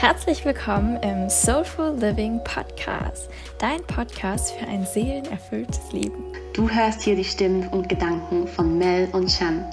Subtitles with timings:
[0.00, 3.28] Herzlich willkommen im Soulful Living Podcast,
[3.58, 6.22] dein Podcast für ein seelenerfülltes Leben.
[6.52, 9.64] Du hörst hier die Stimmen und Gedanken von Mel und Chan.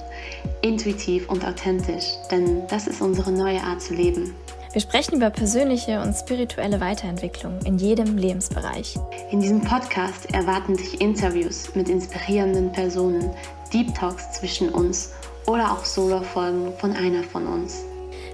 [0.62, 4.34] Intuitiv und authentisch, denn das ist unsere neue Art zu leben.
[4.72, 8.96] Wir sprechen über persönliche und spirituelle Weiterentwicklung in jedem Lebensbereich.
[9.30, 13.30] In diesem Podcast erwarten dich Interviews mit inspirierenden Personen,
[13.72, 15.12] Deep Talks zwischen uns
[15.46, 17.84] oder auch Solo-Folgen von einer von uns.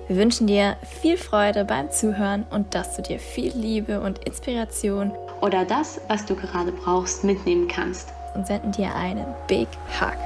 [0.08, 5.12] Wir wünschen dir viel Freude beim Zuhören und dass du dir viel Liebe und Inspiration
[5.40, 8.12] oder das, was du gerade brauchst, mitnehmen kannst.
[8.34, 9.68] Und senden dir einen Big
[10.00, 10.16] Hug.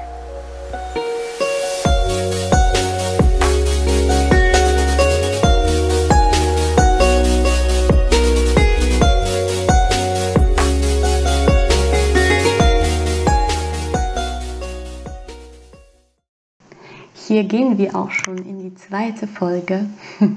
[17.27, 19.87] Hier gehen wir auch schon in die zweite Folge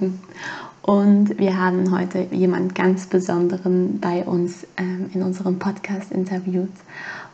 [0.82, 6.71] und wir haben heute jemand ganz Besonderen bei uns ähm, in unserem Podcast interviewt.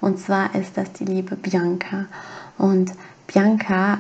[0.01, 2.07] Und zwar ist das die liebe Bianca.
[2.57, 2.91] Und
[3.27, 3.99] Bianca,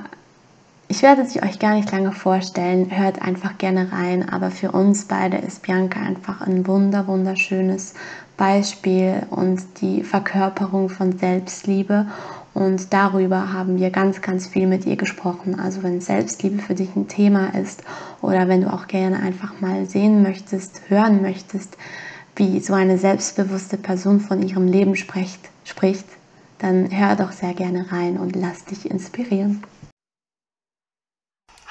[0.89, 5.05] ich werde sie euch gar nicht lange vorstellen, hört einfach gerne rein, aber für uns
[5.05, 7.93] beide ist Bianca einfach ein wunder, wunderschönes
[8.35, 12.07] Beispiel und die Verkörperung von Selbstliebe
[12.55, 15.59] und darüber haben wir ganz, ganz viel mit ihr gesprochen.
[15.59, 17.83] Also wenn Selbstliebe für dich ein Thema ist
[18.23, 21.77] oder wenn du auch gerne einfach mal sehen möchtest, hören möchtest,
[22.35, 26.05] wie so eine selbstbewusste Person von ihrem Leben spricht, spricht
[26.59, 29.63] dann hör doch sehr gerne rein und lass dich inspirieren.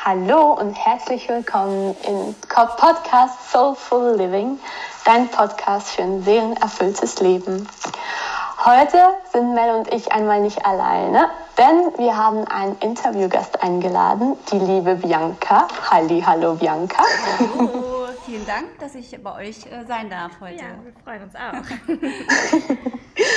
[0.04, 4.58] Hallo und herzlich willkommen im Podcast Soulful Living,
[5.06, 7.66] dein Podcast für ein seelenerfülltes Leben.
[8.66, 8.98] Heute
[9.30, 14.94] sind Mel und ich einmal nicht alleine, denn wir haben einen Interviewgast eingeladen, die liebe
[14.94, 15.68] Bianca.
[15.90, 17.04] Halli, hallo Bianca.
[17.38, 20.62] Hallo, vielen Dank, dass ich bei euch äh, sein darf heute.
[20.62, 21.52] Ja, wir freuen uns auch.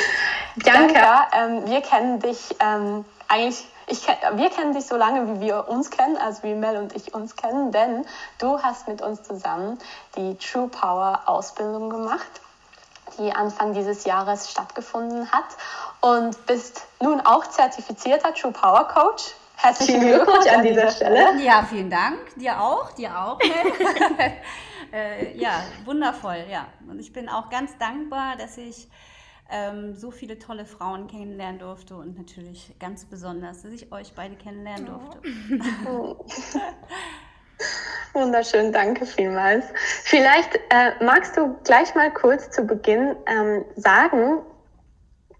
[0.55, 5.67] Bianca, ähm, wir kennen dich ähm, eigentlich ich, wir kennen dich so lange, wie wir
[5.67, 8.05] uns kennen, also wie Mel und ich uns kennen, denn
[8.37, 9.77] du hast mit uns zusammen
[10.15, 12.41] die True Power Ausbildung gemacht
[13.17, 15.45] die Anfang dieses Jahres stattgefunden hat
[16.01, 19.33] und bist nun auch zertifizierter True Power Coach.
[19.55, 21.41] Herzlichen Glückwunsch an dieser Stelle.
[21.41, 22.19] Ja, vielen Dank.
[22.35, 23.39] Dir auch, dir auch.
[24.93, 26.67] äh, ja, wundervoll, ja.
[26.87, 28.87] Und ich bin auch ganz dankbar, dass ich
[29.49, 34.35] ähm, so viele tolle Frauen kennenlernen durfte und natürlich ganz besonders, dass ich euch beide
[34.35, 35.21] kennenlernen durfte.
[35.89, 36.25] Oh.
[38.17, 39.65] Wunderschön, danke vielmals.
[40.03, 44.39] Vielleicht äh, magst du gleich mal kurz zu Beginn ähm, sagen,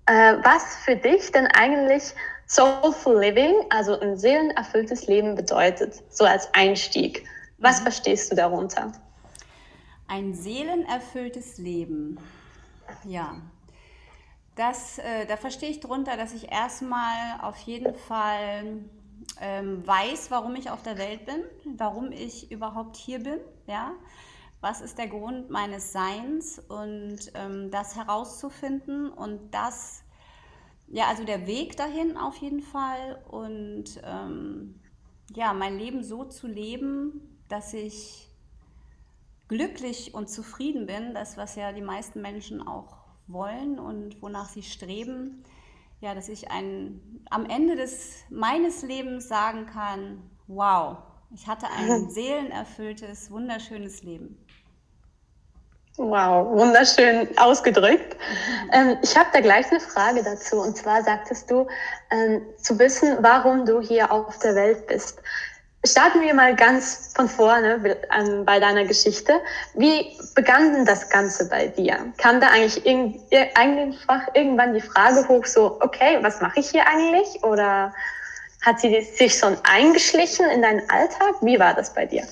[0.06, 2.14] äh, was für dich denn eigentlich
[2.46, 7.26] Soulful Living, also ein seelenerfülltes Leben bedeutet, so als Einstieg.
[7.58, 7.84] Was mhm.
[7.84, 8.92] verstehst du darunter?
[10.08, 12.20] Ein seelenerfülltes Leben,
[13.04, 13.38] ja.
[14.56, 18.86] Das, äh, da verstehe ich darunter, dass ich erstmal auf jeden Fall
[19.40, 21.44] ähm, weiß, warum ich auf der Welt bin,
[21.78, 23.94] warum ich überhaupt hier bin, ja.
[24.60, 30.04] Was ist der Grund meines Seins und ähm, das herauszufinden und das,
[30.88, 34.80] ja, also der Weg dahin auf jeden Fall und ähm,
[35.36, 38.28] ja, mein Leben so zu leben, dass ich
[39.48, 44.64] glücklich und zufrieden bin, das, was ja die meisten Menschen auch wollen und wonach sie
[44.64, 45.44] streben,
[46.00, 50.98] ja, dass ich ein, am Ende des, meines Lebens sagen kann, wow,
[51.34, 54.38] ich hatte ein seelenerfülltes, wunderschönes Leben.
[56.00, 58.18] Wow, wunderschön ausgedrückt.
[58.72, 60.62] Ähm, ich habe da gleich eine Frage dazu.
[60.62, 61.68] Und zwar sagtest du,
[62.12, 65.20] ähm, zu wissen, warum du hier auf der Welt bist.
[65.88, 67.98] Starten wir mal ganz von vorne
[68.46, 69.40] bei deiner Geschichte.
[69.74, 72.14] Wie begann denn das Ganze bei dir?
[72.18, 72.84] Kam da eigentlich
[73.56, 77.44] einfach irgendwann die Frage hoch, so, okay, was mache ich hier eigentlich?
[77.44, 77.94] Oder
[78.62, 81.36] hat sie sich schon eingeschlichen in deinen Alltag?
[81.42, 82.28] Wie war das bei dir?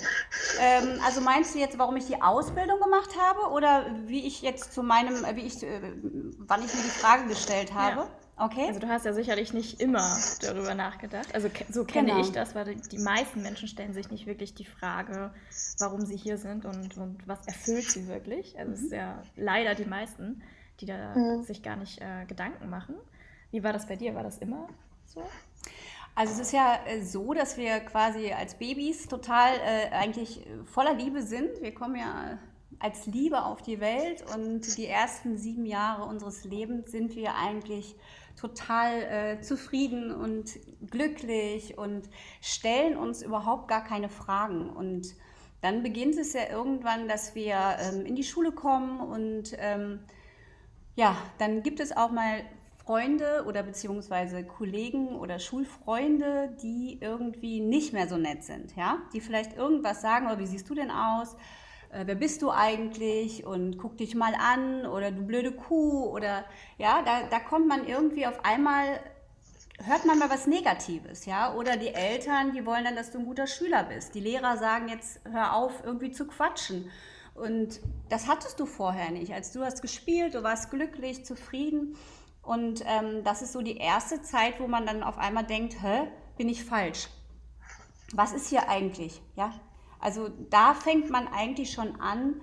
[0.59, 4.73] Ähm, also meinst du jetzt, warum ich die Ausbildung gemacht habe oder wie ich jetzt
[4.73, 5.79] zu meinem, wie ich, äh,
[6.39, 8.01] wann ich mir die Frage gestellt habe?
[8.01, 8.07] Ja.
[8.37, 8.67] Okay.
[8.67, 11.33] Also du hast ja sicherlich nicht immer darüber nachgedacht.
[11.33, 12.21] Also so kenne genau.
[12.21, 15.31] ich das, weil die meisten Menschen stellen sich nicht wirklich die Frage,
[15.79, 18.59] warum sie hier sind und, und was erfüllt sie wirklich.
[18.59, 18.75] Also mhm.
[18.75, 20.41] es ist ja leider die meisten,
[20.81, 21.43] die da mhm.
[21.43, 22.95] sich gar nicht äh, Gedanken machen.
[23.51, 24.13] Wie war das bei dir?
[24.15, 24.67] War das immer
[25.05, 25.23] so?
[26.13, 30.93] Also es ist ja äh, so, dass wir quasi als Babys total äh, eigentlich voller
[30.93, 31.61] Liebe sind.
[31.61, 32.37] Wir kommen ja
[32.79, 37.95] als Liebe auf die Welt und die ersten sieben Jahre unseres Lebens sind wir eigentlich
[38.35, 40.59] total äh, zufrieden und
[40.89, 42.09] glücklich und
[42.41, 44.69] stellen uns überhaupt gar keine Fragen.
[44.69, 45.15] Und
[45.61, 49.99] dann beginnt es ja irgendwann, dass wir ähm, in die Schule kommen und ähm,
[50.95, 52.41] ja, dann gibt es auch mal
[52.85, 59.21] Freunde oder beziehungsweise Kollegen oder Schulfreunde, die irgendwie nicht mehr so nett sind, ja, die
[59.21, 61.35] vielleicht irgendwas sagen, oder oh, wie siehst du denn aus?
[61.95, 63.45] Äh, wer bist du eigentlich?
[63.45, 66.45] Und guck dich mal an oder du blöde Kuh oder
[66.77, 68.99] ja, da, da kommt man irgendwie auf einmal
[69.83, 71.53] hört man mal was Negatives, ja?
[71.53, 74.15] Oder die Eltern, die wollen dann, dass du ein guter Schüler bist.
[74.15, 76.89] Die Lehrer sagen jetzt, hör auf, irgendwie zu quatschen.
[77.33, 79.33] Und das hattest du vorher nicht.
[79.33, 81.97] Als du hast gespielt, du warst glücklich, zufrieden.
[82.41, 86.07] Und ähm, das ist so die erste Zeit, wo man dann auf einmal denkt, hä,
[86.37, 87.09] bin ich falsch?
[88.13, 89.21] Was ist hier eigentlich?
[89.35, 89.53] Ja?
[90.05, 92.35] Also da fängt man eigentlich schon an,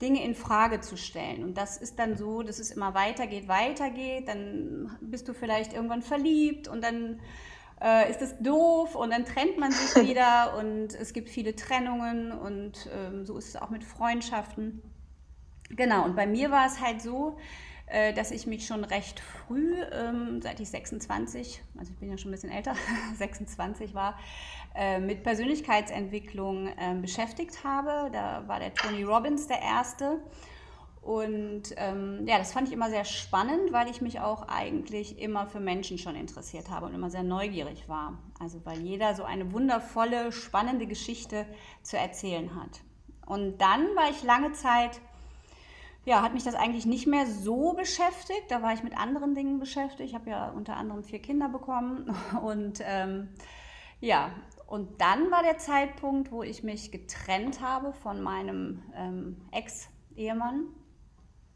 [0.00, 1.42] Dinge in Frage zu stellen.
[1.42, 4.28] Und das ist dann so, dass es immer weitergeht, weitergeht.
[4.28, 7.18] Dann bist du vielleicht irgendwann verliebt und dann
[7.82, 12.30] äh, ist es doof und dann trennt man sich wieder und es gibt viele Trennungen
[12.30, 14.80] und ähm, so ist es auch mit Freundschaften.
[15.70, 17.38] Genau, und bei mir war es halt so,
[18.14, 22.30] dass ich mich schon recht früh, ähm, seit ich 26, also ich bin ja schon
[22.30, 22.74] ein bisschen älter,
[23.18, 24.18] 26 war,
[24.74, 28.10] äh, mit Persönlichkeitsentwicklung äh, beschäftigt habe.
[28.12, 30.20] Da war der Tony Robbins der Erste.
[31.02, 35.46] Und ähm, ja, das fand ich immer sehr spannend, weil ich mich auch eigentlich immer
[35.46, 38.18] für Menschen schon interessiert habe und immer sehr neugierig war.
[38.38, 41.46] Also weil jeder so eine wundervolle, spannende Geschichte
[41.82, 42.80] zu erzählen hat.
[43.26, 45.00] Und dann war ich lange Zeit
[46.04, 48.44] ja, hat mich das eigentlich nicht mehr so beschäftigt.
[48.48, 50.08] Da war ich mit anderen Dingen beschäftigt.
[50.08, 52.14] Ich habe ja unter anderem vier Kinder bekommen.
[52.42, 53.28] Und ähm,
[54.00, 54.30] ja,
[54.66, 60.68] und dann war der Zeitpunkt, wo ich mich getrennt habe von meinem ähm, Ex-Ehemann.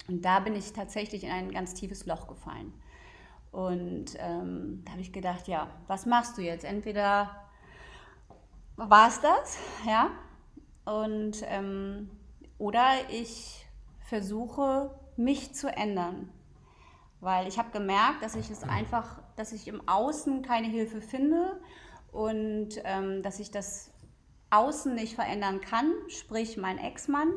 [0.08, 2.74] Und da bin ich tatsächlich in ein ganz tiefes Loch gefallen.
[3.52, 6.64] Und ähm, da habe ich gedacht, ja, was machst du jetzt?
[6.64, 7.30] Entweder
[8.76, 10.10] war es das, ja,
[10.84, 12.10] und ähm,
[12.58, 13.63] oder ich
[14.04, 16.30] versuche, mich zu ändern.
[17.20, 21.60] Weil ich habe gemerkt, dass ich es einfach, dass ich im Außen keine Hilfe finde
[22.12, 23.90] und ähm, dass ich das
[24.50, 27.32] Außen nicht verändern kann, sprich mein Ex-Mann.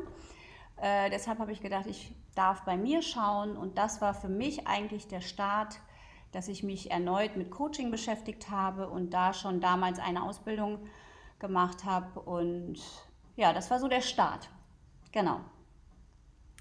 [0.82, 4.68] Äh, deshalb habe ich gedacht, ich darf bei mir schauen und das war für mich
[4.68, 5.80] eigentlich der Start,
[6.32, 10.86] dass ich mich erneut mit Coaching beschäftigt habe und da schon damals eine Ausbildung
[11.40, 12.80] gemacht habe und
[13.36, 14.50] ja, das war so der Start.
[15.12, 15.40] Genau.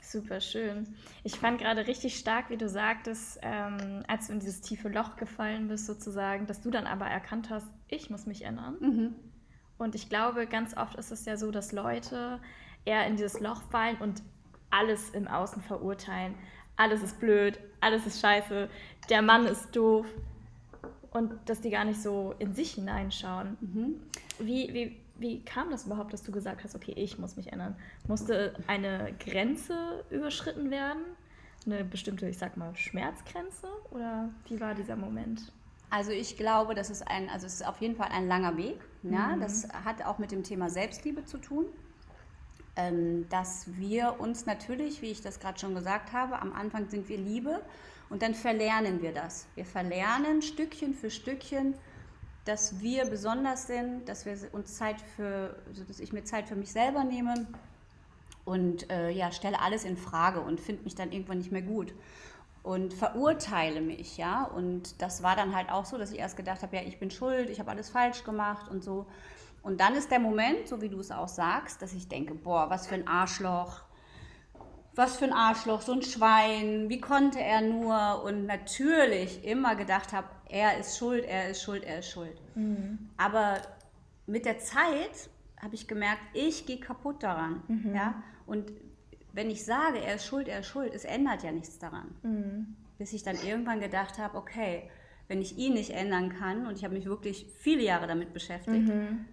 [0.06, 0.86] Super schön.
[1.24, 5.16] Ich fand gerade richtig stark, wie du sagtest, ähm, als du in dieses tiefe Loch
[5.16, 8.76] gefallen bist, sozusagen, dass du dann aber erkannt hast, ich muss mich ändern.
[8.78, 9.14] Mhm.
[9.78, 12.40] Und ich glaube, ganz oft ist es ja so, dass Leute
[12.84, 14.22] eher in dieses Loch fallen und
[14.70, 16.36] alles im Außen verurteilen.
[16.76, 18.68] Alles ist blöd, alles ist scheiße,
[19.10, 20.06] der Mann ist doof.
[21.10, 23.56] Und dass die gar nicht so in sich hineinschauen.
[23.60, 23.94] Mhm.
[24.38, 27.76] Wie, wie, wie kam das überhaupt, dass du gesagt hast, okay, ich muss mich ändern?
[28.06, 31.02] Musste eine Grenze überschritten werden?
[31.64, 33.68] Eine bestimmte, ich sag mal, Schmerzgrenze?
[33.90, 35.52] Oder wie war dieser Moment?
[35.90, 38.78] Also ich glaube, das ist ein, also es ist auf jeden Fall ein langer Weg.
[39.02, 39.36] Ja?
[39.36, 39.40] Mhm.
[39.40, 41.66] Das hat auch mit dem Thema Selbstliebe zu tun.
[42.78, 47.08] Ähm, dass wir uns natürlich, wie ich das gerade schon gesagt habe, am Anfang sind
[47.08, 47.62] wir Liebe
[48.10, 49.46] und dann verlernen wir das.
[49.54, 51.74] Wir verlernen Stückchen für Stückchen
[52.46, 56.56] dass wir besonders sind, dass wir uns Zeit für, also dass ich mir Zeit für
[56.56, 57.46] mich selber nehme
[58.44, 61.92] und äh, ja, stelle alles in Frage und finde mich dann irgendwann nicht mehr gut
[62.62, 64.44] und verurteile mich, ja.
[64.44, 67.10] Und das war dann halt auch so, dass ich erst gedacht habe, ja, ich bin
[67.10, 69.06] schuld, ich habe alles falsch gemacht und so.
[69.62, 72.70] Und dann ist der Moment, so wie du es auch sagst, dass ich denke, boah,
[72.70, 73.82] was für ein Arschloch,
[74.96, 78.24] was für ein Arschloch, so ein Schwein, wie konnte er nur?
[78.24, 82.40] Und natürlich immer gedacht habe, er ist schuld, er ist schuld, er ist schuld.
[82.54, 83.10] Mhm.
[83.18, 83.60] Aber
[84.26, 85.28] mit der Zeit
[85.60, 87.62] habe ich gemerkt, ich gehe kaputt daran.
[87.68, 87.94] Mhm.
[87.94, 88.22] Ja?
[88.46, 88.72] Und
[89.32, 92.14] wenn ich sage, er ist schuld, er ist schuld, es ändert ja nichts daran.
[92.22, 92.76] Mhm.
[92.96, 94.88] Bis ich dann irgendwann gedacht habe, okay,
[95.28, 98.88] wenn ich ihn nicht ändern kann, und ich habe mich wirklich viele Jahre damit beschäftigt,
[98.88, 99.26] mhm.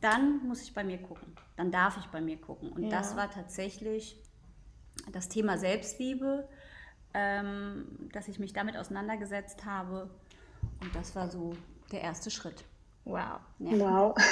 [0.00, 1.34] dann muss ich bei mir gucken.
[1.56, 2.72] Dann darf ich bei mir gucken.
[2.72, 2.90] Und ja.
[2.90, 4.22] das war tatsächlich
[5.12, 6.48] das Thema Selbstliebe,
[7.14, 10.10] ähm, dass ich mich damit auseinandergesetzt habe.
[10.80, 11.54] Und das war so
[11.92, 12.64] der erste Schritt.
[13.06, 13.38] Wow.
[13.60, 13.78] Ja.
[13.78, 14.14] Wow.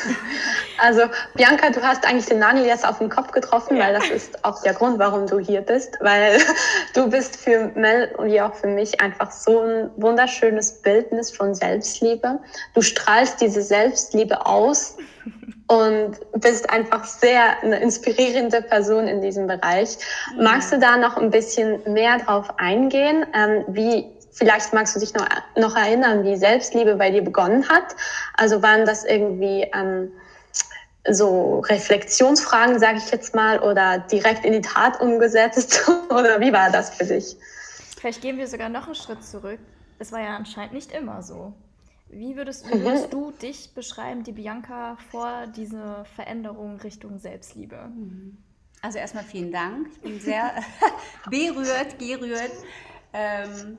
[0.76, 1.02] Also
[1.34, 3.84] Bianca, du hast eigentlich den Nagel jetzt auf den Kopf getroffen, ja.
[3.84, 6.40] weil das ist auch der Grund, warum du hier bist, weil
[6.94, 12.40] du bist für Mel wie auch für mich einfach so ein wunderschönes Bildnis von Selbstliebe.
[12.74, 14.96] Du strahlst diese Selbstliebe aus
[15.66, 19.96] und bist einfach sehr eine inspirierende Person in diesem Bereich.
[20.38, 25.14] Magst du da noch ein bisschen mehr drauf eingehen, ähm, wie Vielleicht magst du dich
[25.14, 27.94] noch, noch erinnern, wie Selbstliebe bei dir begonnen hat.
[28.36, 30.10] Also waren das irgendwie ähm,
[31.08, 35.88] so Reflexionsfragen, sage ich jetzt mal, oder direkt in die Tat umgesetzt?
[36.10, 37.36] oder wie war das für dich?
[37.96, 39.60] Vielleicht gehen wir sogar noch einen Schritt zurück.
[40.00, 41.52] Es war ja anscheinend nicht immer so.
[42.16, 47.90] Wie würdest, wie würdest du dich beschreiben, die Bianca, vor dieser Veränderung Richtung Selbstliebe?
[48.82, 49.88] Also erstmal vielen Dank.
[49.96, 50.52] Ich bin sehr
[51.30, 52.52] berührt, gerührt.
[53.12, 53.78] Ähm,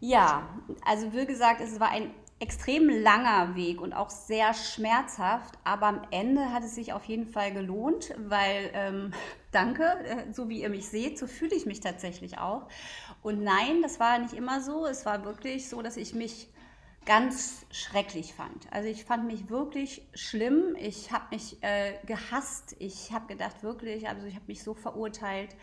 [0.00, 0.48] ja,
[0.84, 6.02] also wie gesagt, es war ein extrem langer Weg und auch sehr schmerzhaft, aber am
[6.10, 9.12] Ende hat es sich auf jeden Fall gelohnt, weil ähm,
[9.52, 12.66] danke, äh, so wie ihr mich seht, so fühle ich mich tatsächlich auch.
[13.22, 14.86] Und nein, das war nicht immer so.
[14.86, 16.51] Es war wirklich so, dass ich mich
[17.04, 18.66] ganz schrecklich fand.
[18.70, 20.76] Also ich fand mich wirklich schlimm.
[20.78, 22.76] Ich habe mich äh, gehasst.
[22.78, 25.54] Ich habe gedacht wirklich, also ich habe mich so verurteilt.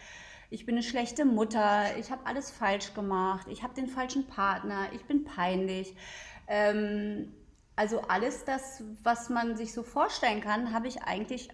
[0.49, 1.97] Ich bin eine schlechte Mutter.
[1.97, 3.47] Ich habe alles falsch gemacht.
[3.49, 4.87] Ich habe den falschen Partner.
[4.93, 5.95] Ich bin peinlich.
[6.47, 7.33] Ähm,
[7.75, 11.49] also alles das, was man sich so vorstellen kann, habe ich eigentlich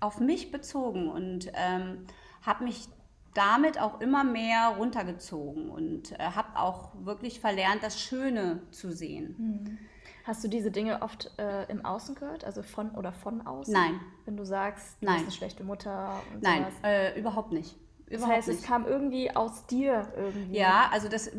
[0.00, 2.06] auf mich bezogen und ähm,
[2.42, 2.88] habe mich
[3.36, 9.34] damit auch immer mehr runtergezogen und äh, habe auch wirklich verlernt, das Schöne zu sehen.
[9.36, 9.78] Hm.
[10.24, 13.72] Hast du diese Dinge oft äh, im Außen gehört, also von oder von außen?
[13.72, 14.00] Nein.
[14.24, 15.14] Wenn du sagst, du Nein.
[15.16, 16.74] bist eine schlechte Mutter und Nein, sowas.
[16.82, 17.76] äh, überhaupt nicht.
[18.08, 18.60] Das Überhaupt heißt, nicht.
[18.60, 20.58] es kam irgendwie aus dir irgendwie.
[20.58, 21.30] Ja, also das,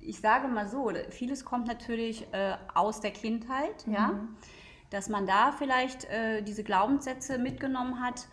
[0.00, 4.18] ich sage mal so, vieles kommt natürlich äh, aus der Kindheit, ja,
[4.90, 8.26] dass man da vielleicht äh, diese Glaubenssätze mitgenommen hat.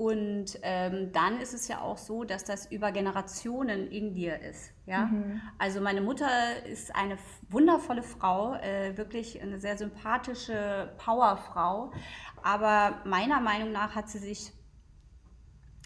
[0.00, 4.72] Und ähm, dann ist es ja auch so, dass das über Generationen in dir ist.
[4.86, 5.10] Ja?
[5.58, 7.18] Also meine Mutter ist eine
[7.50, 11.92] wundervolle Frau, äh, wirklich eine sehr sympathische Powerfrau.
[12.42, 14.52] Aber meiner Meinung nach hat sie sich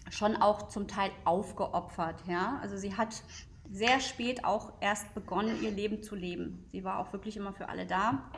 [0.09, 2.23] schon auch zum Teil aufgeopfert.
[2.25, 2.59] Ja?
[2.61, 3.21] Also sie hat
[3.69, 6.63] sehr spät auch erst begonnen, ihr Leben zu leben.
[6.71, 8.31] Sie war auch wirklich immer für alle da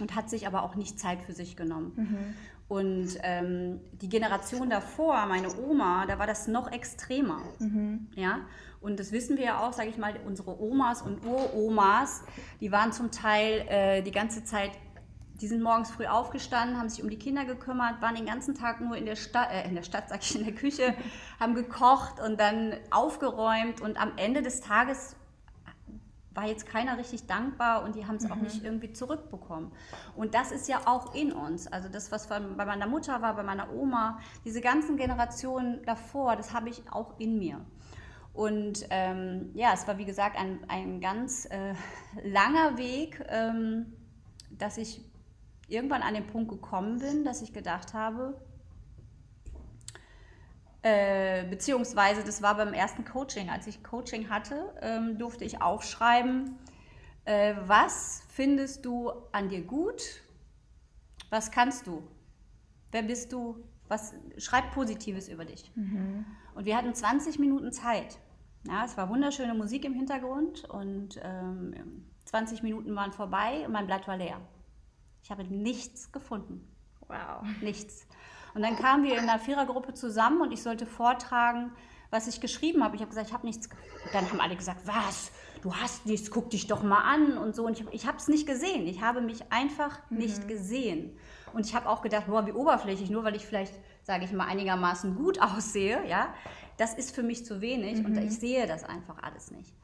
[0.00, 1.92] und hat sich aber auch nicht Zeit für sich genommen.
[2.68, 7.42] Und ähm, die Generation davor, meine Oma, da war das noch extremer.
[8.16, 8.40] Ja?
[8.80, 12.24] Und das wissen wir ja auch, sage ich mal, unsere Omas und Uromas,
[12.60, 14.72] die waren zum Teil äh, die ganze Zeit,
[15.40, 18.80] die sind morgens früh aufgestanden, haben sich um die Kinder gekümmert, waren den ganzen Tag
[18.80, 20.94] nur in der Stadt, äh, in der Stadt, sag ich, in der Küche,
[21.38, 25.16] haben gekocht und dann aufgeräumt und am Ende des Tages
[26.36, 29.72] war jetzt keiner richtig dankbar und die haben es auch nicht irgendwie zurückbekommen.
[30.14, 31.66] Und das ist ja auch in uns.
[31.66, 36.36] Also das, was von- bei meiner Mutter war, bei meiner Oma, diese ganzen Generationen davor,
[36.36, 37.64] das habe ich auch in mir.
[38.32, 41.74] Und ähm, ja, es war wie gesagt ein, ein ganz äh,
[42.22, 43.92] langer Weg, ähm,
[44.50, 45.02] dass ich
[45.68, 48.40] irgendwann an den Punkt gekommen bin, dass ich gedacht habe,
[50.82, 53.50] äh, beziehungsweise das war beim ersten Coaching.
[53.50, 56.58] Als ich Coaching hatte, ähm, durfte ich aufschreiben,
[57.24, 60.02] äh, was findest du an dir gut,
[61.30, 62.06] was kannst du,
[62.92, 65.70] wer bist du, was, schreib Positives über dich.
[66.54, 68.18] Und wir hatten 20 Minuten Zeit.
[68.66, 73.86] Ja, es war wunderschöne Musik im Hintergrund und ähm, 20 Minuten waren vorbei und mein
[73.86, 74.40] Blatt war leer.
[75.22, 76.66] Ich habe nichts gefunden.
[77.08, 77.42] Wow.
[77.60, 78.05] Nichts.
[78.56, 81.72] Und dann kamen wir in einer Vierergruppe zusammen und ich sollte vortragen,
[82.08, 82.96] was ich geschrieben habe.
[82.96, 83.66] Ich habe gesagt, ich habe nichts.
[83.66, 85.30] Und dann haben alle gesagt, was?
[85.60, 87.66] Du hast nichts, guck dich doch mal an und so.
[87.66, 88.86] Und ich, habe es nicht gesehen.
[88.86, 91.18] Ich habe mich einfach nicht gesehen.
[91.52, 94.46] Und ich habe auch gedacht, boah, wie oberflächlich, nur weil ich vielleicht, sage ich mal,
[94.46, 96.32] einigermaßen gut aussehe, ja,
[96.78, 99.74] das ist für mich zu wenig und ich sehe das einfach alles nicht.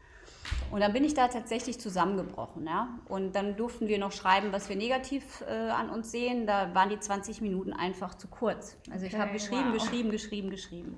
[0.71, 2.67] Und dann bin ich da tatsächlich zusammengebrochen.
[2.67, 2.89] Ja?
[3.09, 6.47] Und dann durften wir noch schreiben, was wir negativ äh, an uns sehen.
[6.47, 8.77] Da waren die 20 Minuten einfach zu kurz.
[8.91, 9.75] Also ich Okay, habe geschrieben, wow.
[9.75, 10.97] geschrieben, geschrieben, geschrieben.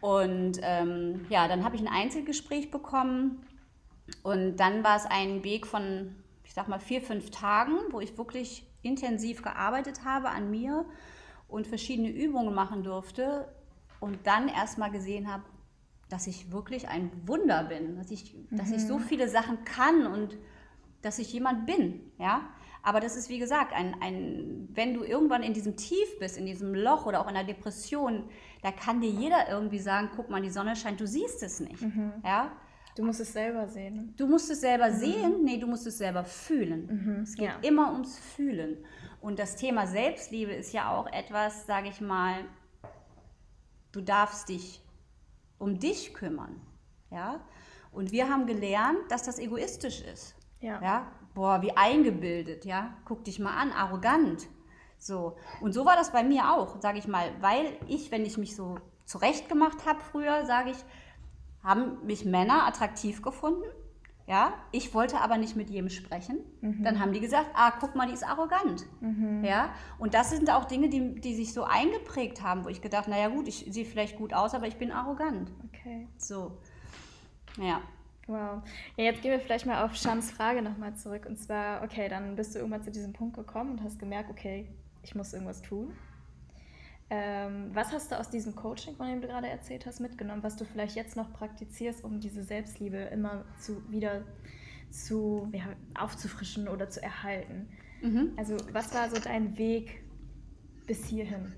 [0.00, 3.44] Und ähm, ja, dann habe ich ein Einzelgespräch bekommen.
[4.22, 8.16] Und dann war es ein Weg von, ich sag mal, vier, fünf Tagen, wo ich
[8.16, 10.84] wirklich intensiv gearbeitet habe an mir
[11.48, 13.48] und verschiedene Übungen machen durfte.
[14.00, 15.42] Und dann erst mal gesehen habe,
[16.08, 20.36] dass ich wirklich ein Wunder bin, dass ich, dass ich so viele Sachen kann und
[21.02, 22.48] dass ich jemand bin, ja.
[22.82, 26.46] Aber das ist, wie gesagt, ein, ein, wenn du irgendwann in diesem Tief bist, in
[26.46, 28.28] diesem Loch oder auch in einer Depression,
[28.62, 31.84] da kann dir jeder irgendwie sagen, guck mal, die Sonne scheint, du siehst es nicht,
[32.24, 32.52] ja.
[32.94, 34.14] Du musst es selber sehen.
[34.16, 37.20] Du musst es selber sehen, nee, du musst es selber fühlen.
[37.22, 37.58] Es geht ja.
[37.60, 38.78] immer ums Fühlen.
[39.20, 42.44] Und das Thema Selbstliebe ist ja auch etwas, sage ich mal,
[43.92, 44.85] du darfst dich
[45.58, 46.60] um dich kümmern.
[47.10, 47.40] Ja?
[47.92, 50.34] Und wir haben gelernt, dass das egoistisch ist.
[50.60, 50.82] Ja.
[50.82, 51.12] Ja?
[51.34, 52.96] Boah, wie eingebildet, ja.
[53.04, 54.48] Guck dich mal an, arrogant.
[54.98, 55.36] So.
[55.60, 58.56] Und so war das bei mir auch, sage ich mal, weil ich, wenn ich mich
[58.56, 60.78] so zurechtgemacht habe früher, sage ich,
[61.62, 63.64] haben mich Männer attraktiv gefunden,
[64.26, 66.38] Ja, ich wollte aber nicht mit jedem sprechen.
[66.60, 66.82] Mhm.
[66.82, 68.84] Dann haben die gesagt, ah, guck mal, die ist arrogant.
[69.00, 69.44] Mhm.
[69.44, 73.06] Ja, und das sind auch Dinge, die, die sich so eingeprägt haben, wo ich gedacht,
[73.06, 75.52] naja gut, ich sehe vielleicht gut aus, aber ich bin arrogant.
[75.68, 76.08] Okay.
[76.16, 76.58] So,
[77.58, 77.80] ja.
[78.26, 78.62] Wow.
[78.96, 81.26] Ja, jetzt gehen wir vielleicht mal auf Shams Frage nochmal zurück.
[81.28, 84.68] Und zwar, okay, dann bist du irgendwann zu diesem Punkt gekommen und hast gemerkt, okay,
[85.04, 85.92] ich muss irgendwas tun.
[87.08, 90.56] Ähm, was hast du aus diesem Coaching, von dem du gerade erzählt hast, mitgenommen, was
[90.56, 94.22] du vielleicht jetzt noch praktizierst, um diese Selbstliebe immer zu, wieder
[94.90, 97.68] zu, ja, aufzufrischen oder zu erhalten?
[98.02, 98.32] Mhm.
[98.36, 100.02] Also was war so dein Weg
[100.86, 101.54] bis hierhin,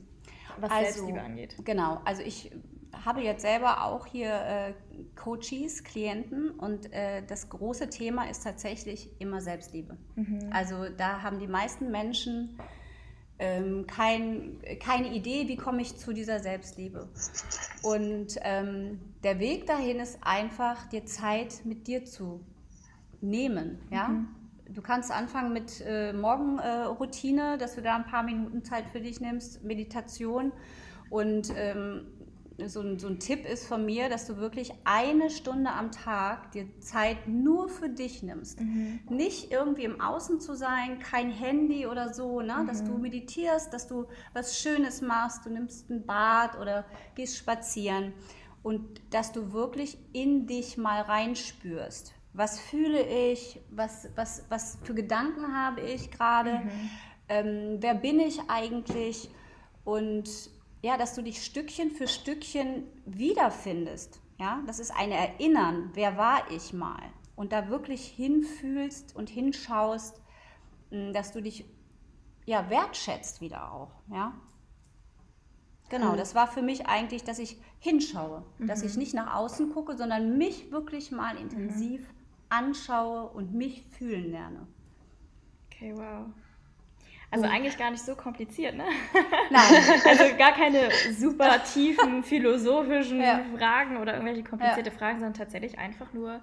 [0.61, 1.57] was also, Selbstliebe angeht?
[1.65, 2.53] Genau, also ich
[2.93, 4.75] habe jetzt selber auch hier äh,
[5.15, 9.97] Coaches, Klienten und äh, das große Thema ist tatsächlich immer Selbstliebe.
[10.17, 10.51] Mhm.
[10.51, 12.59] Also da haben die meisten Menschen
[13.39, 17.09] ähm, kein, keine Idee, wie komme ich zu dieser Selbstliebe.
[17.83, 22.41] Und ähm, der Weg dahin ist einfach, dir Zeit mit dir zu
[23.21, 23.79] nehmen.
[23.91, 24.09] Ja?
[24.09, 24.29] Mhm.
[24.71, 29.01] Du kannst anfangen mit äh, Morgenroutine, äh, dass du da ein paar Minuten Zeit für
[29.01, 30.53] dich nimmst, Meditation
[31.11, 32.07] und ähm,
[32.67, 36.51] so ein, so ein Tipp ist von mir, dass du wirklich eine Stunde am Tag
[36.53, 38.61] dir Zeit nur für dich nimmst.
[38.61, 39.01] Mhm.
[39.09, 42.59] Nicht irgendwie im Außen zu sein, kein Handy oder so, ne?
[42.63, 42.67] Mhm.
[42.67, 46.85] dass du meditierst, dass du was Schönes machst, du nimmst ein Bad oder
[47.15, 48.13] gehst spazieren
[48.63, 52.13] und dass du wirklich in dich mal reinspürst.
[52.33, 53.61] Was fühle ich?
[53.71, 56.53] Was, was, was für Gedanken habe ich gerade?
[56.53, 56.71] Mhm.
[57.29, 59.31] Ähm, wer bin ich eigentlich?
[59.85, 60.51] Und
[60.89, 64.23] ja, dass du dich Stückchen für Stückchen wiederfindest.
[64.39, 67.03] Ja, das ist ein Erinnern, wer war ich mal?
[67.37, 70.19] Und da wirklich hinfühlst und hinschaust,
[70.91, 71.67] hm, dass du dich
[72.47, 73.91] ja wertschätzt wieder auch.
[74.11, 74.33] Ja,
[75.91, 76.13] genau.
[76.13, 76.17] Mhm.
[76.17, 78.67] Das war für mich eigentlich, dass ich hinschaue, mhm.
[78.67, 79.01] dass ich mhm.
[79.01, 82.17] nicht nach außen gucke, sondern mich wirklich mal intensiv mhm.
[82.49, 84.67] anschaue und mich fühlen lerne.
[85.67, 86.29] Okay, wow.
[87.31, 87.49] Also oh.
[87.49, 88.85] eigentlich gar nicht so kompliziert, ne?
[89.51, 89.85] Nein.
[90.07, 93.41] also gar keine super tiefen philosophischen ja.
[93.57, 94.97] Fragen oder irgendwelche komplizierte ja.
[94.97, 96.41] Fragen, sondern tatsächlich einfach nur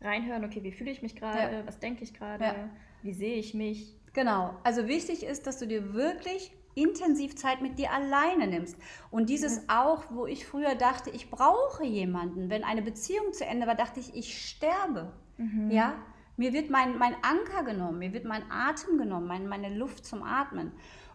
[0.00, 1.66] reinhören, okay, wie fühle ich mich gerade, ja.
[1.66, 2.68] was denke ich gerade,
[3.02, 3.96] wie sehe ich mich.
[4.12, 4.54] Genau.
[4.64, 8.76] Also wichtig ist, dass du dir wirklich intensiv Zeit mit dir alleine nimmst.
[9.10, 9.70] Und dieses mhm.
[9.70, 12.50] auch, wo ich früher dachte, ich brauche jemanden.
[12.50, 15.12] Wenn eine Beziehung zu Ende war, dachte ich, ich sterbe.
[15.36, 15.70] Mhm.
[15.70, 15.94] Ja,
[16.36, 20.22] mir wird mein, mein Anker genommen, mir wird mein Atem genommen, mein, meine Luft zum
[20.22, 20.72] Atmen.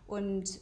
[0.07, 0.59] Und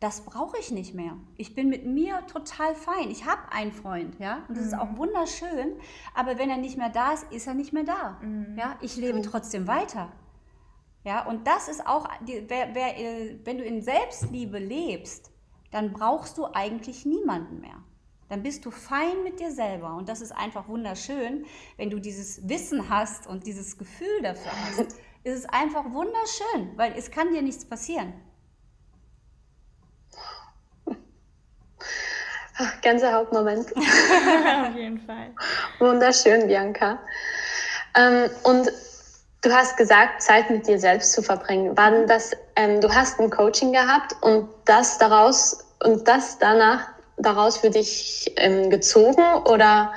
[0.00, 1.16] das brauche ich nicht mehr.
[1.36, 3.10] Ich bin mit mir total fein.
[3.10, 4.68] Ich habe einen Freund, ja, und das mhm.
[4.68, 4.98] ist auch mhm.
[4.98, 5.76] wunderschön.
[6.14, 8.18] Aber wenn er nicht mehr da ist, ist er nicht mehr da.
[8.20, 8.56] Mhm.
[8.58, 10.12] Ja, ich lebe trotzdem weiter.
[11.04, 15.30] Ja, und das ist auch, wer, wer, äh, wenn du in Selbstliebe lebst,
[15.70, 17.82] dann brauchst du eigentlich niemanden mehr
[18.28, 19.94] dann bist du fein mit dir selber.
[19.94, 21.44] Und das ist einfach wunderschön,
[21.76, 24.96] wenn du dieses Wissen hast und dieses Gefühl dafür hast.
[25.24, 28.12] ist es einfach wunderschön, weil es kann dir nichts passieren.
[32.56, 33.74] Ach, Gänsehautmoment.
[33.76, 35.34] Auf jeden Fall.
[35.80, 37.00] Wunderschön, Bianca.
[37.96, 38.70] Ähm, und
[39.40, 41.76] du hast gesagt, Zeit mit dir selbst zu verbringen.
[41.76, 46.93] War denn das, ähm, du hast ein Coaching gehabt und das daraus und das danach
[47.16, 49.92] daraus für dich ähm, gezogen oder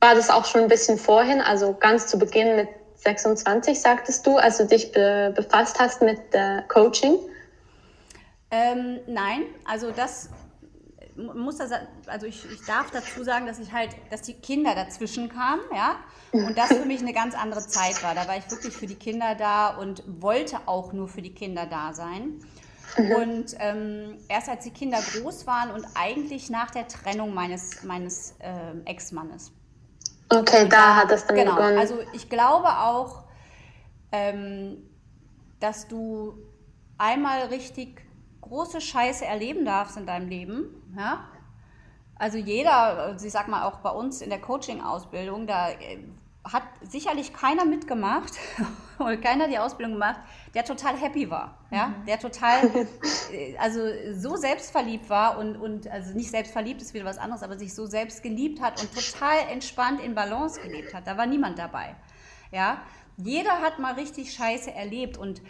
[0.00, 4.36] war das auch schon ein bisschen vorhin, also ganz zu Beginn mit 26, sagtest du,
[4.36, 7.18] als du dich be befasst hast mit äh, Coaching?
[8.50, 10.30] Ähm, nein, also das
[11.18, 11.72] muss das,
[12.06, 15.96] also ich, ich darf dazu sagen, dass ich halt, dass die Kinder dazwischen kamen, ja,
[16.32, 18.14] und das für mich eine ganz andere Zeit war.
[18.14, 21.66] Da war ich wirklich für die Kinder da und wollte auch nur für die Kinder
[21.66, 22.40] da sein.
[22.96, 23.12] Mhm.
[23.12, 28.34] Und ähm, erst als die Kinder groß waren und eigentlich nach der Trennung meines, meines
[28.38, 29.52] äh, Ex-Mannes.
[30.30, 31.78] Okay, da, hat es dann genau, begonnen.
[31.78, 33.24] Also ich glaube auch,
[34.12, 34.78] ähm,
[35.60, 36.34] dass du
[36.98, 38.02] einmal richtig
[38.42, 40.92] große Scheiße erleben darfst in deinem Leben.
[40.96, 41.24] Ja?
[42.16, 45.98] Also jeder, ich sag mal auch bei uns in der Coaching-Ausbildung, da äh,
[46.52, 48.32] hat sicherlich keiner mitgemacht
[48.98, 50.20] oder keiner die Ausbildung gemacht,
[50.54, 52.06] der total happy war, ja, mhm.
[52.06, 52.64] der total,
[53.32, 53.80] äh, also
[54.14, 57.86] so selbstverliebt war und, und also nicht selbstverliebt ist wieder was anderes, aber sich so
[57.86, 61.06] selbst geliebt hat und total entspannt in Balance gelebt hat.
[61.06, 61.94] Da war niemand dabei,
[62.50, 62.82] ja.
[63.16, 65.42] Jeder hat mal richtig Scheiße erlebt und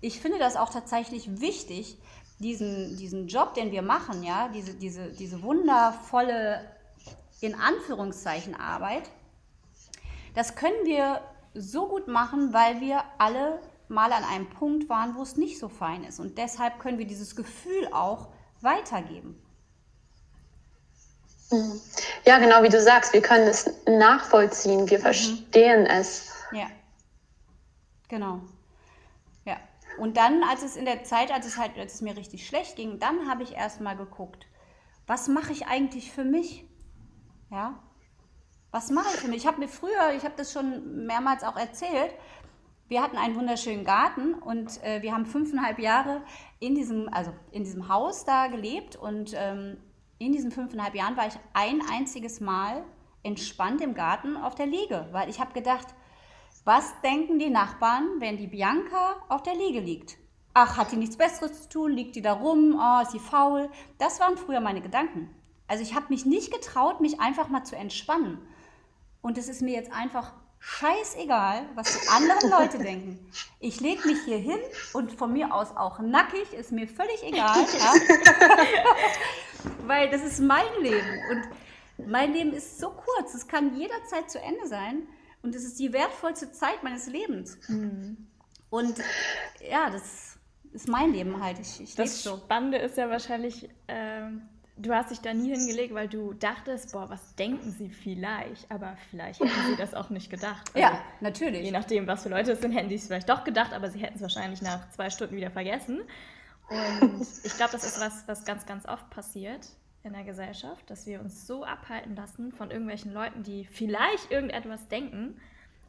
[0.00, 1.98] ich finde das auch tatsächlich wichtig,
[2.38, 6.60] diesen, diesen Job, den wir machen, ja, diese, diese, diese wundervolle,
[7.40, 9.10] in Anführungszeichen Arbeit,
[10.36, 11.22] das können wir
[11.54, 15.68] so gut machen, weil wir alle mal an einem Punkt waren, wo es nicht so
[15.70, 16.20] fein ist.
[16.20, 18.28] Und deshalb können wir dieses Gefühl auch
[18.60, 19.42] weitergeben.
[22.26, 25.02] Ja, genau wie du sagst, wir können es nachvollziehen, wir mhm.
[25.02, 26.32] verstehen es.
[26.52, 26.66] Ja.
[28.08, 28.42] Genau.
[29.46, 29.56] Ja.
[29.98, 32.76] Und dann, als es in der Zeit, als es halt, als es mir richtig schlecht
[32.76, 34.46] ging, dann habe ich erstmal geguckt,
[35.06, 36.66] was mache ich eigentlich für mich?
[37.50, 37.80] Ja.
[38.76, 39.38] Was mache ich mich?
[39.38, 42.10] Ich habe mir früher, ich habe das schon mehrmals auch erzählt,
[42.88, 46.20] wir hatten einen wunderschönen Garten und äh, wir haben fünfeinhalb Jahre
[46.60, 49.78] in diesem, also in diesem Haus da gelebt und ähm,
[50.18, 52.84] in diesen fünfeinhalb Jahren war ich ein einziges Mal
[53.22, 55.86] entspannt im Garten auf der Liege, weil ich habe gedacht,
[56.66, 60.18] was denken die Nachbarn, wenn die Bianca auf der Liege liegt?
[60.52, 61.92] Ach, hat die nichts Besseres zu tun?
[61.92, 62.78] Liegt die da rum?
[62.78, 63.70] Oh, ist sie faul?
[63.96, 65.34] Das waren früher meine Gedanken.
[65.66, 68.46] Also ich habe mich nicht getraut, mich einfach mal zu entspannen.
[69.26, 73.18] Und es ist mir jetzt einfach scheißegal, was die anderen Leute denken.
[73.58, 74.60] Ich lege mich hier hin
[74.92, 77.56] und von mir aus auch nackig, ist mir völlig egal.
[77.76, 77.92] Ja?
[79.88, 84.38] Weil das ist mein Leben und mein Leben ist so kurz, es kann jederzeit zu
[84.38, 85.08] Ende sein
[85.42, 87.58] und es ist die wertvollste Zeit meines Lebens.
[87.66, 88.28] Mhm.
[88.70, 88.96] Und
[89.68, 90.38] ja, das
[90.72, 91.58] ist mein Leben halt.
[91.58, 92.36] Ich, ich das so.
[92.36, 94.42] Spannende ist ja wahrscheinlich, ähm,
[94.76, 98.70] du hast dich da nie hingelegt, weil du dachtest, boah, was denken sie vielleicht?
[98.70, 100.70] Aber vielleicht hätten sie das auch nicht gedacht.
[100.74, 101.64] Also, ja, natürlich.
[101.64, 103.98] Je nachdem, was für Leute es sind, hätten sie es vielleicht doch gedacht, aber sie
[103.98, 106.00] hätten es wahrscheinlich nach zwei Stunden wieder vergessen.
[106.68, 109.68] Und ich glaube, das ist was, was ganz, ganz oft passiert
[110.02, 114.88] in der Gesellschaft, dass wir uns so abhalten lassen von irgendwelchen Leuten, die vielleicht irgendetwas
[114.88, 115.40] denken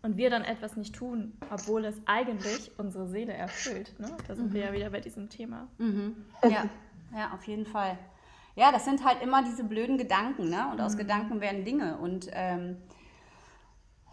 [0.02, 4.00] und wir dann etwas nicht tun, obwohl es eigentlich unsere Seele erfüllt.
[4.00, 4.16] Ne?
[4.28, 4.54] Da sind mhm.
[4.54, 5.68] wir ja wieder bei diesem Thema.
[5.78, 6.16] Mhm.
[6.44, 6.70] Ja.
[7.16, 7.98] ja, auf jeden Fall.
[8.58, 10.68] Ja, das sind halt immer diese blöden Gedanken, ne?
[10.72, 10.98] Und aus mhm.
[10.98, 12.00] Gedanken werden Dinge.
[12.00, 12.78] Und ähm,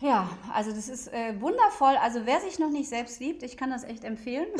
[0.00, 1.96] ja, also das ist äh, wundervoll.
[1.96, 4.48] Also wer sich noch nicht selbst liebt, ich kann das echt empfehlen.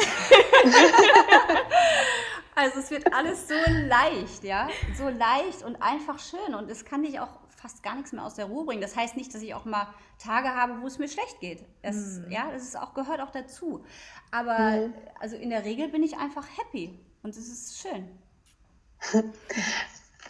[2.55, 7.03] also es wird alles so leicht, ja, so leicht und einfach schön und es kann
[7.03, 8.81] dich auch fast gar nichts mehr aus der Ruhe bringen.
[8.81, 11.63] Das heißt nicht, dass ich auch mal Tage habe, wo es mir schlecht geht.
[11.83, 12.31] Es, mhm.
[12.31, 13.85] Ja, das ist auch, gehört auch dazu.
[14.31, 14.95] Aber mhm.
[15.21, 18.24] also in der Regel bin ich einfach happy und es ist schön.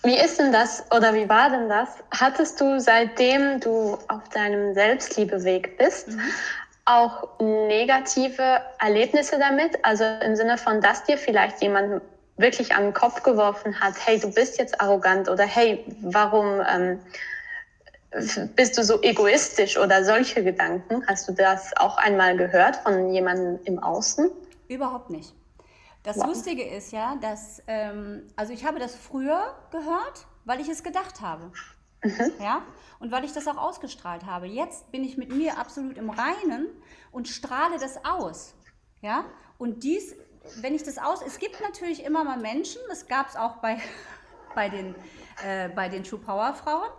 [0.02, 1.88] Wie ist denn das oder wie war denn das?
[2.10, 6.20] Hattest du seitdem du auf deinem Selbstliebeweg bist, mhm.
[6.84, 9.82] auch negative Erlebnisse damit?
[9.82, 12.02] Also im Sinne von, dass dir vielleicht jemand
[12.37, 17.00] wirklich an den Kopf geworfen hat, hey, du bist jetzt arrogant oder hey, warum ähm,
[18.54, 21.02] bist du so egoistisch oder solche Gedanken?
[21.06, 24.30] Hast du das auch einmal gehört von jemandem im Außen?
[24.68, 25.32] Überhaupt nicht.
[26.04, 26.26] Das wow.
[26.26, 31.22] Lustige ist ja, dass, ähm, also ich habe das früher gehört, weil ich es gedacht
[31.22, 31.50] habe.
[32.04, 32.32] Mhm.
[32.38, 32.62] Ja,
[33.00, 34.46] und weil ich das auch ausgestrahlt habe.
[34.46, 36.66] Jetzt bin ich mit mir absolut im Reinen
[37.10, 38.54] und strahle das aus.
[39.00, 39.24] Ja,
[39.56, 40.14] und dies,
[40.60, 43.78] wenn ich das aus, es gibt natürlich immer mal Menschen, das gab es auch bei,
[44.54, 44.94] bei den,
[45.42, 46.90] äh, bei den True Power Frauen,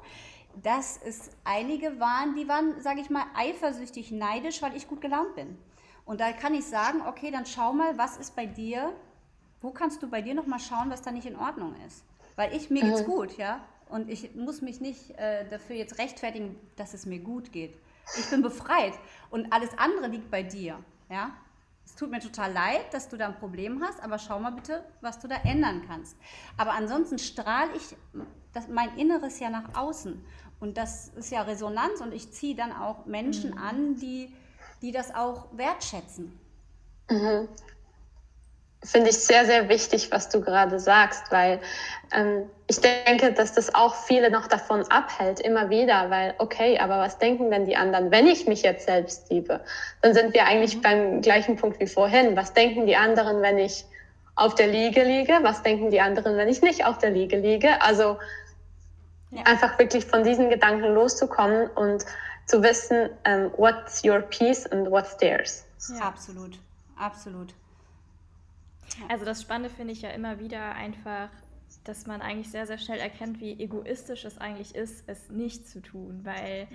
[0.64, 5.36] dass es einige waren, die waren, sage ich mal, eifersüchtig, neidisch, weil ich gut gelaunt
[5.36, 5.60] bin.
[6.06, 8.94] Und da kann ich sagen, okay, dann schau mal, was ist bei dir,
[9.62, 12.04] wo kannst du bei dir nochmal schauen, was da nicht in Ordnung ist.
[12.36, 13.06] Weil ich, mir geht's mhm.
[13.12, 13.60] gut, ja.
[13.90, 17.78] Und ich muss mich nicht äh, dafür jetzt rechtfertigen, dass es mir gut geht.
[18.20, 18.94] Ich bin befreit
[19.32, 20.78] und alles andere liegt bei dir,
[21.10, 21.32] ja.
[21.86, 24.84] Es tut mir total leid, dass du da ein Problem hast, aber schau mal bitte,
[25.02, 26.18] was du da ändern kannst.
[26.58, 27.96] Aber ansonsten strahle ich
[28.54, 30.24] das, mein Inneres ja nach außen.
[30.60, 33.58] Und das ist ja Resonanz und ich ziehe dann auch Menschen mhm.
[33.58, 34.34] an, die
[34.86, 36.40] die das auch wertschätzen.
[37.10, 37.50] Mhm.
[38.84, 41.60] Finde ich sehr, sehr wichtig, was du gerade sagst, weil
[42.12, 47.00] ähm, ich denke, dass das auch viele noch davon abhält, immer wieder, weil, okay, aber
[47.00, 49.60] was denken denn die anderen, wenn ich mich jetzt selbst liebe?
[50.04, 50.82] Dann sind wir eigentlich mhm.
[50.82, 52.36] beim gleichen Punkt wie vorhin.
[52.36, 53.86] Was denken die anderen, wenn ich
[54.36, 55.40] auf der Liege liege?
[55.42, 57.82] Was denken die anderen, wenn ich nicht auf der Liege liege?
[57.82, 58.20] Also
[59.32, 59.42] ja.
[59.46, 62.06] einfach wirklich von diesen Gedanken loszukommen und
[62.46, 65.66] zu wissen, um, ähm, what's your piece and what's theirs.
[65.90, 66.08] Ja.
[66.08, 66.60] Absolut,
[66.96, 67.54] absolut.
[69.10, 71.30] Also das Spannende finde ich ja immer wieder einfach,
[71.84, 75.82] dass man eigentlich sehr, sehr schnell erkennt, wie egoistisch es eigentlich ist, es nicht zu
[75.82, 76.22] tun.
[76.24, 76.68] Weil,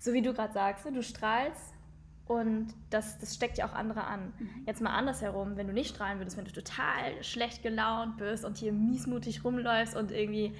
[0.00, 1.74] so wie du gerade sagst, ne, du strahlst
[2.26, 4.32] und das, das steckt ja auch andere an.
[4.38, 4.64] Mhm.
[4.66, 8.58] Jetzt mal andersherum, wenn du nicht strahlen würdest, wenn du total schlecht gelaunt bist und
[8.58, 10.54] hier miesmutig rumläufst und irgendwie,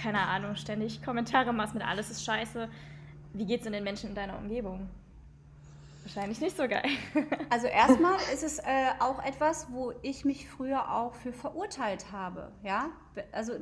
[0.00, 2.68] keine Ahnung, ständig Kommentare machst mit alles ist scheiße,
[3.38, 4.88] wie geht es denn den Menschen in deiner Umgebung?
[6.02, 6.88] Wahrscheinlich nicht so geil.
[7.50, 8.64] Also erstmal ist es äh,
[8.98, 12.50] auch etwas, wo ich mich früher auch für verurteilt habe.
[12.62, 12.90] Ja,
[13.32, 13.52] also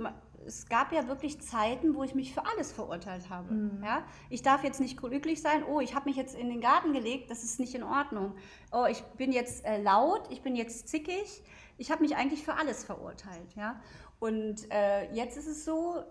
[0.46, 3.52] es gab ja wirklich Zeiten, wo ich mich für alles verurteilt habe.
[3.52, 3.82] Mhm.
[3.84, 5.64] Ja, ich darf jetzt nicht glücklich sein.
[5.64, 7.30] Oh, ich habe mich jetzt in den Garten gelegt.
[7.30, 8.34] Das ist nicht in Ordnung.
[8.72, 10.22] Oh, ich bin jetzt äh, laut.
[10.30, 11.42] Ich bin jetzt zickig.
[11.78, 13.54] Ich habe mich eigentlich für alles verurteilt.
[13.56, 13.80] Ja,
[14.20, 16.02] und äh, jetzt ist es so,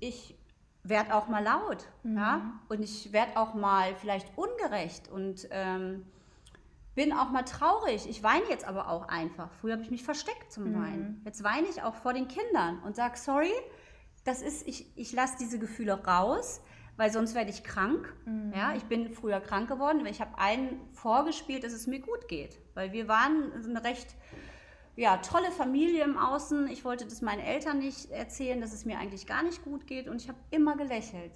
[0.00, 0.36] ich
[0.84, 1.86] werde auch mal laut.
[2.02, 2.16] Mhm.
[2.16, 2.60] Ja?
[2.68, 6.06] Und ich werde auch mal vielleicht ungerecht und ähm,
[6.94, 8.08] bin auch mal traurig.
[8.08, 9.50] Ich weine jetzt aber auch einfach.
[9.60, 10.74] Früher habe ich mich versteckt zum mhm.
[10.74, 11.22] Weinen.
[11.24, 13.52] Jetzt weine ich auch vor den Kindern und sage, sorry,
[14.24, 16.60] das ist, ich, ich lasse diese Gefühle raus,
[16.96, 18.14] weil sonst werde ich krank.
[18.26, 18.52] Mhm.
[18.54, 22.28] Ja, ich bin früher krank geworden, weil ich habe allen vorgespielt, dass es mir gut
[22.28, 22.58] geht.
[22.74, 24.14] Weil wir waren eine recht
[24.96, 26.68] ja, tolle Familie im Außen.
[26.68, 30.08] Ich wollte das meinen Eltern nicht erzählen, dass es mir eigentlich gar nicht gut geht
[30.08, 31.32] und ich habe immer gelächelt.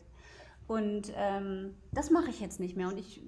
[0.67, 2.89] Und ähm, das mache ich jetzt nicht mehr.
[2.89, 3.23] Und ich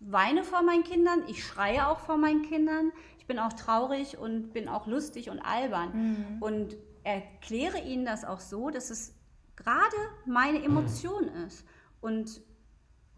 [0.00, 4.52] weine vor meinen Kindern, ich schreie auch vor meinen Kindern, ich bin auch traurig und
[4.52, 5.92] bin auch lustig und albern.
[5.94, 6.42] Mhm.
[6.42, 9.14] Und erkläre ihnen das auch so, dass es
[9.56, 9.96] gerade
[10.26, 11.64] meine Emotion ist.
[12.00, 12.42] Und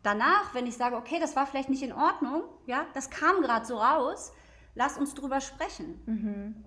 [0.02, 3.66] danach, wenn ich sage, okay, das war vielleicht nicht in Ordnung, ja, das kam gerade
[3.66, 4.32] so raus,
[4.76, 6.00] lass uns drüber sprechen.
[6.06, 6.64] Mhm.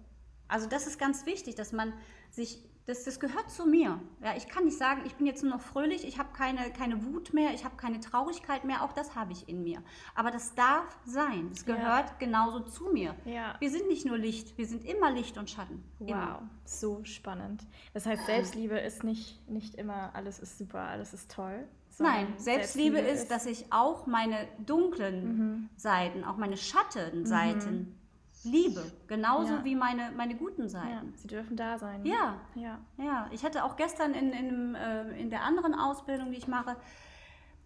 [0.50, 1.94] Also das ist ganz wichtig, dass man
[2.32, 4.02] sich, das, das gehört zu mir.
[4.22, 7.06] Ja, ich kann nicht sagen, ich bin jetzt nur noch fröhlich, ich habe keine, keine
[7.06, 9.84] Wut mehr, ich habe keine Traurigkeit mehr, auch das habe ich in mir.
[10.16, 12.16] Aber das darf sein, es gehört ja.
[12.18, 13.16] genauso zu mir.
[13.26, 13.56] Ja.
[13.60, 15.84] Wir sind nicht nur Licht, wir sind immer Licht und Schatten.
[16.00, 16.50] Wow, immer.
[16.66, 17.64] so spannend.
[17.94, 21.68] Das heißt, Selbstliebe ist nicht, nicht immer, alles ist super, alles ist toll,
[22.02, 25.70] Nein, Selbstliebe, Selbstliebe ist, ist, dass ich auch meine dunklen mhm.
[25.76, 27.99] Seiten, auch meine Schattenseiten mhm
[28.44, 29.64] liebe, genauso ja.
[29.66, 30.90] wie meine, meine guten Seiten.
[30.90, 32.06] Ja, sie dürfen da sein.
[32.06, 32.80] Ja, ja.
[32.98, 33.30] ja.
[33.32, 36.76] Ich hatte auch gestern in, in, äh, in der anderen Ausbildung, die ich mache,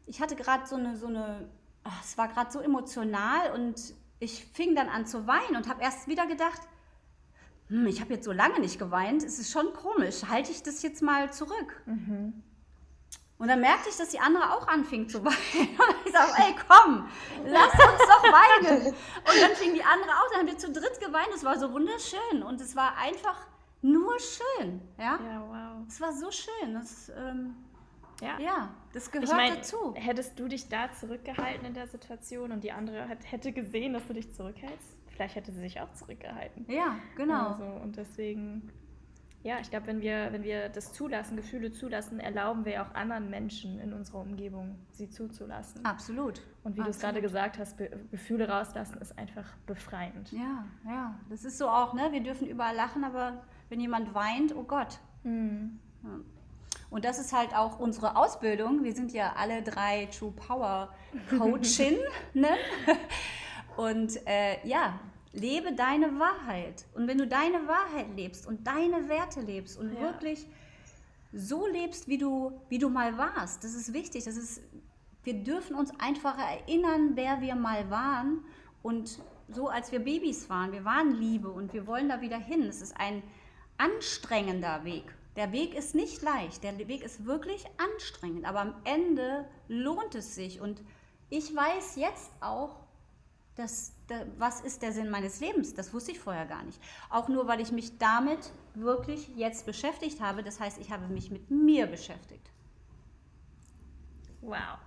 [0.05, 1.47] ich hatte gerade so eine, so eine
[1.83, 5.81] ach, es war gerade so emotional und ich fing dann an zu weinen und habe
[5.81, 6.61] erst wieder gedacht,
[7.67, 10.81] hm, ich habe jetzt so lange nicht geweint, es ist schon komisch, halte ich das
[10.81, 11.83] jetzt mal zurück.
[11.85, 12.43] Mhm.
[13.43, 15.35] Und dann merkte ich, dass die andere auch anfing zu weinen.
[15.53, 17.09] Und ich sage, ey, komm,
[17.43, 18.87] lass uns doch weinen.
[18.87, 21.27] Und dann fing die andere auch, dann haben wir zu dritt geweint.
[21.35, 22.41] Es war so wunderschön.
[22.41, 23.45] Und es war einfach
[23.81, 24.79] nur schön.
[24.97, 25.85] Ja, ja wow.
[25.89, 26.73] Es war so schön.
[26.73, 27.55] Das, ähm,
[28.21, 28.39] ja.
[28.39, 29.93] ja, das gehört ich mein, dazu.
[29.97, 34.13] Hättest du dich da zurückgehalten in der Situation und die andere hätte gesehen, dass du
[34.13, 34.95] dich zurückhältst?
[35.09, 36.65] Vielleicht hätte sie sich auch zurückgehalten.
[36.71, 37.49] Ja, genau.
[37.49, 38.71] Also, und deswegen
[39.43, 43.29] ja, ich glaube, wenn wir, wenn wir das zulassen, Gefühle zulassen, erlauben wir auch anderen
[43.29, 45.83] Menschen in unserer Umgebung, sie zuzulassen.
[45.83, 46.41] Absolut.
[46.63, 50.31] Und wie du es gerade gesagt hast, Be Gefühle rauslassen ist einfach befreiend.
[50.31, 51.19] Ja, ja.
[51.29, 52.11] Das ist so auch, ne?
[52.11, 54.99] Wir dürfen überall lachen, aber wenn jemand weint, oh Gott.
[55.23, 55.77] Mhm.
[56.03, 56.19] Ja.
[56.89, 58.83] Und das ist halt auch unsere Ausbildung.
[58.83, 60.93] Wir sind ja alle drei True Power
[61.29, 61.97] Coachin.
[62.33, 62.49] ne?
[63.75, 64.99] Und äh, ja,
[65.33, 66.85] lebe deine Wahrheit.
[66.93, 69.99] Und wenn du deine Wahrheit lebst und deine Werte lebst und ja.
[69.99, 70.45] wirklich
[71.33, 74.23] so lebst, wie du, wie du mal warst, das ist wichtig.
[74.25, 74.61] Das ist,
[75.23, 78.45] wir dürfen uns einfach erinnern, wer wir mal waren
[78.83, 79.19] und
[79.49, 80.71] so als wir Babys waren.
[80.71, 82.63] Wir waren Liebe und wir wollen da wieder hin.
[82.63, 83.23] Es ist ein
[83.77, 85.15] anstrengender Weg.
[85.35, 90.35] Der Weg ist nicht leicht, der Weg ist wirklich anstrengend, aber am Ende lohnt es
[90.35, 90.61] sich.
[90.61, 90.83] Und
[91.31, 92.82] ich weiß jetzt auch,
[93.55, 93.93] dass
[94.37, 95.73] was ist der Sinn meines Lebens?
[95.73, 96.79] Das wusste ich vorher gar nicht.
[97.09, 98.39] Auch nur, weil ich mich damit
[98.75, 100.43] wirklich jetzt beschäftigt habe.
[100.43, 102.49] Das heißt, ich habe mich mit mir beschäftigt.
[104.41, 104.77] Wow.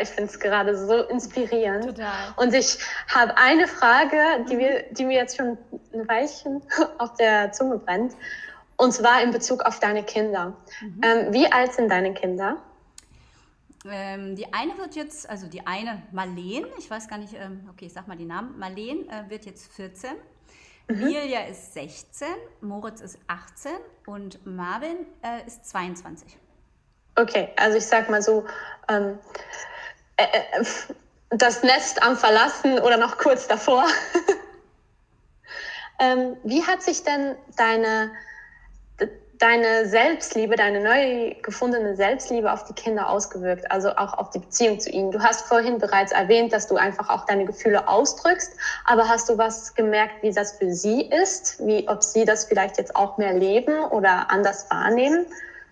[0.00, 1.84] Ich finde es gerade so inspirierend.
[1.86, 2.34] Total.
[2.36, 2.78] Und ich
[3.14, 5.56] habe eine Frage, die, mir, die mir jetzt schon
[5.94, 6.62] ein Weilchen
[6.98, 8.14] auf der Zunge brennt.
[8.76, 10.54] Und zwar in Bezug auf deine Kinder.
[10.82, 11.00] Mhm.
[11.02, 12.58] Ähm, wie alt sind deine Kinder?
[13.90, 17.86] Ähm, die eine wird jetzt, also die eine Marleen, ich weiß gar nicht, ähm, okay,
[17.86, 18.58] ich sag mal die Namen.
[18.58, 20.10] Marleen äh, wird jetzt 14,
[20.88, 20.98] mhm.
[20.98, 22.26] Milia ist 16,
[22.60, 23.72] Moritz ist 18
[24.06, 26.36] und Marvin äh, ist 22.
[27.16, 28.44] Okay, also ich sag mal so,
[28.88, 29.18] ähm,
[30.16, 30.64] äh, äh
[31.30, 33.84] das Nest am Verlassen oder noch kurz davor.
[35.98, 38.10] Ähm, wie hat sich denn deine
[39.38, 44.80] deine Selbstliebe, deine neu gefundene Selbstliebe auf die Kinder ausgewirkt, also auch auf die Beziehung
[44.80, 45.10] zu ihnen?
[45.10, 49.38] Du hast vorhin bereits erwähnt, dass du einfach auch deine Gefühle ausdrückst, aber hast du
[49.38, 53.34] was gemerkt, wie das für sie ist, wie ob sie das vielleicht jetzt auch mehr
[53.34, 55.26] leben oder anders wahrnehmen?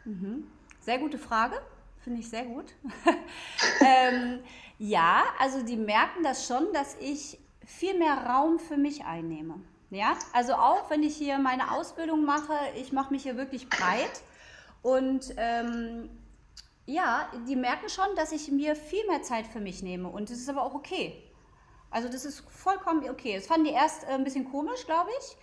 [0.05, 0.47] Mhm.
[0.81, 1.57] Sehr gute Frage,
[2.03, 2.67] finde ich sehr gut.
[3.81, 4.41] ähm,
[4.79, 9.55] ja, also die merken das schon, dass ich viel mehr Raum für mich einnehme.
[9.95, 14.23] Ja, also auch wenn ich hier meine Ausbildung mache, ich mache mich hier wirklich breit
[14.83, 16.11] und ähm,
[16.85, 20.39] ja, die merken schon, dass ich mir viel mehr Zeit für mich nehme und das
[20.39, 21.23] ist aber auch okay.
[21.93, 23.37] Also das ist vollkommen okay.
[23.37, 25.37] Das fanden die erst äh, ein bisschen komisch, glaube ich,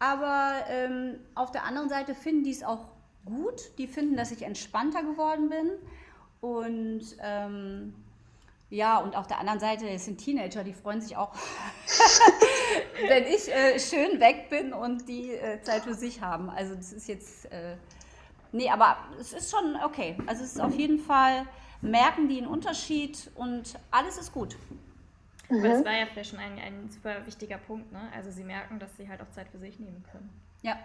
[0.00, 2.88] aber ähm, auf der anderen Seite finden die es auch
[3.24, 3.70] gut.
[3.78, 5.70] Die finden, dass ich entspannter geworden bin
[6.42, 7.94] und ähm,
[8.74, 11.32] ja, und auf der anderen Seite, es sind Teenager, die freuen sich auch,
[13.08, 16.50] wenn ich äh, schön weg bin und die äh, Zeit für sich haben.
[16.50, 17.76] Also das ist jetzt, äh,
[18.50, 20.16] nee, aber es ist schon okay.
[20.26, 21.46] Also es ist auf jeden Fall,
[21.82, 24.56] merken die einen Unterschied und alles ist gut.
[25.48, 25.58] Mhm.
[25.58, 28.00] Aber das war ja vielleicht schon ein, ein super wichtiger Punkt, ne?
[28.14, 30.30] Also sie merken, dass sie halt auch Zeit für sich nehmen können.
[30.62, 30.76] Ja.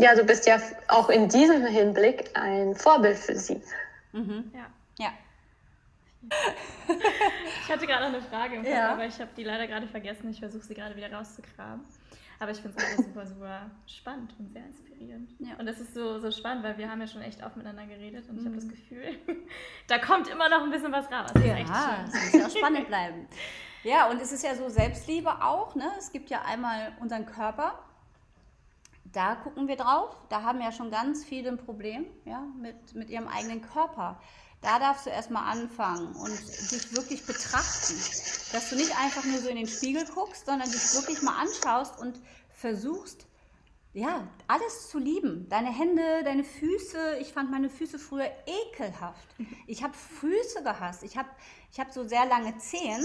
[0.00, 3.60] Ja, du bist ja auch in diesem Hinblick ein Vorbild für sie.
[4.12, 4.50] Mhm.
[4.54, 4.66] Ja.
[4.98, 5.12] Ja.
[7.68, 8.92] Ich hatte gerade noch eine Frage im Kopf, ja.
[8.92, 10.30] aber ich habe die leider gerade vergessen.
[10.30, 11.84] Ich versuche sie gerade wieder rauszukramen.
[12.40, 15.30] Aber ich finde es super, super spannend und sehr inspirierend.
[15.38, 15.56] Ja.
[15.58, 18.28] Und das ist so, so spannend, weil wir haben ja schon echt oft miteinander geredet
[18.28, 18.40] und mhm.
[18.40, 19.18] ich habe das Gefühl,
[19.88, 21.30] da kommt immer noch ein bisschen was raus.
[21.34, 21.58] Das ja,
[22.06, 23.26] es muss ja spannend bleiben.
[23.82, 25.74] Ja, und es ist ja so Selbstliebe auch.
[25.74, 25.90] Ne?
[25.98, 27.78] Es gibt ja einmal unseren Körper.
[29.12, 30.16] Da gucken wir drauf.
[30.28, 34.20] Da haben ja schon ganz viele ein Problem ja, mit, mit ihrem eigenen Körper.
[34.60, 36.38] Da darfst du erstmal anfangen und
[36.72, 37.94] dich wirklich betrachten.
[38.52, 41.98] Dass du nicht einfach nur so in den Spiegel guckst, sondern dich wirklich mal anschaust
[42.00, 43.26] und versuchst,
[43.94, 45.48] ja, alles zu lieben.
[45.48, 47.18] Deine Hände, deine Füße.
[47.20, 49.28] Ich fand meine Füße früher ekelhaft.
[49.66, 51.02] Ich habe Füße gehasst.
[51.02, 51.28] Ich habe
[51.72, 53.04] ich hab so sehr lange Zehen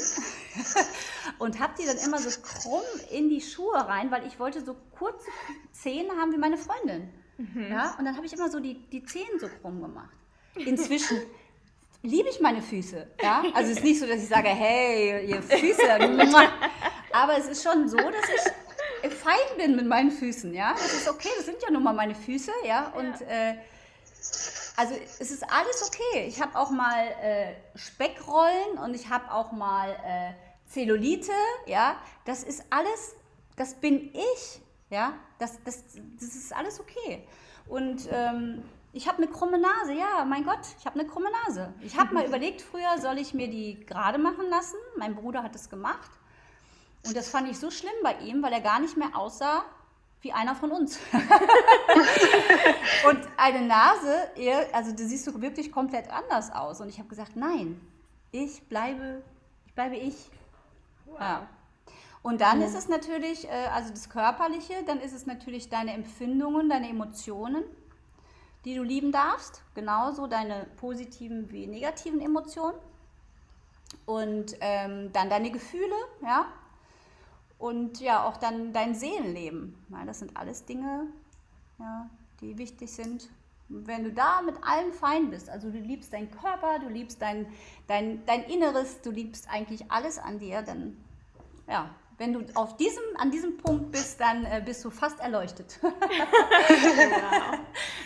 [1.40, 4.76] und habe die dann immer so krumm in die Schuhe rein, weil ich wollte so
[4.98, 5.30] kurze
[5.72, 7.10] Zehen haben wie meine Freundin.
[7.38, 7.72] Mhm.
[7.72, 10.16] Ja, und dann habe ich immer so die, die Zehen so krumm gemacht.
[10.56, 11.18] Inzwischen
[12.04, 13.08] liebe ich meine Füße.
[13.22, 13.44] Ja?
[13.54, 15.82] Also es ist nicht so, dass ich sage, hey, ihr Füße.
[17.12, 18.30] aber es ist schon so, dass
[19.04, 20.54] ich fein bin mit meinen Füßen.
[20.54, 21.30] Ja, das ist okay.
[21.38, 22.52] Das sind ja nun mal meine Füße.
[22.66, 23.56] Ja, und äh,
[24.76, 26.28] also es ist alles okay.
[26.28, 30.34] Ich habe auch mal äh, Speckrollen und ich habe auch mal äh,
[30.70, 31.32] Zellulite.
[31.66, 33.16] Ja, das ist alles.
[33.56, 34.62] Das bin ich.
[34.90, 35.84] Ja, das, das,
[36.20, 37.28] das ist alles okay.
[37.68, 38.64] Und ähm,
[38.94, 41.74] ich habe eine krumme Nase, ja, mein Gott, ich habe eine krumme Nase.
[41.82, 44.78] Ich habe mal überlegt, früher soll ich mir die gerade machen lassen.
[44.98, 46.12] Mein Bruder hat es gemacht.
[47.06, 49.66] Und das fand ich so schlimm bei ihm, weil er gar nicht mehr aussah
[50.22, 51.00] wie einer von uns.
[53.10, 54.30] und eine Nase,
[54.72, 56.80] also du siehst du wirklich komplett anders aus.
[56.80, 57.82] Und ich habe gesagt, nein,
[58.32, 59.24] ich bleibe,
[59.66, 60.16] ich bleibe ich.
[61.08, 61.20] Wow.
[61.20, 61.48] Ja.
[62.22, 66.70] Und dann ist es natürlich, äh, also das Körperliche, dann ist es natürlich deine Empfindungen,
[66.70, 67.66] deine Emotionen
[68.66, 72.78] die du lieben darfst, genauso deine positiven wie negativen Emotionen.
[74.06, 76.48] Und ähm, dann deine Gefühle, ja.
[77.60, 79.78] Und ja, auch dann dein Seelenleben.
[79.90, 81.08] Weil das sind alles Dinge,
[81.80, 82.10] ja,
[82.42, 83.30] die wichtig sind.
[83.70, 87.48] wenn du da mit allem fein bist, also du liebst deinen Körper, du liebst dein,
[87.88, 90.98] dein, dein Inneres, du liebst eigentlich alles an dir, dann
[91.68, 95.80] ja, wenn du auf diesem, an diesem Punkt bist, dann äh, bist du fast erleuchtet.
[95.82, 97.60] wow.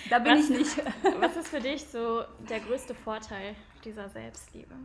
[0.09, 0.77] Da bin was, ich nicht.
[1.19, 4.75] was ist für dich so der größte Vorteil dieser Selbstliebe?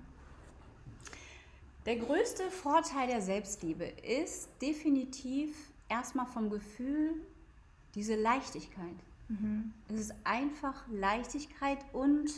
[1.86, 5.56] Der größte Vorteil der Selbstliebe ist definitiv
[5.88, 7.14] erstmal vom Gefühl
[7.94, 8.96] diese Leichtigkeit.
[9.28, 9.72] Mhm.
[9.88, 12.30] Es ist einfach Leichtigkeit und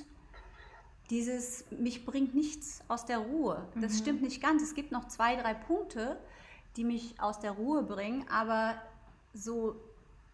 [1.11, 3.69] dieses, mich bringt nichts aus der Ruhe.
[3.75, 3.99] Das mhm.
[3.99, 4.63] stimmt nicht ganz.
[4.63, 6.19] Es gibt noch zwei, drei Punkte,
[6.77, 8.75] die mich aus der Ruhe bringen, aber
[9.35, 9.77] so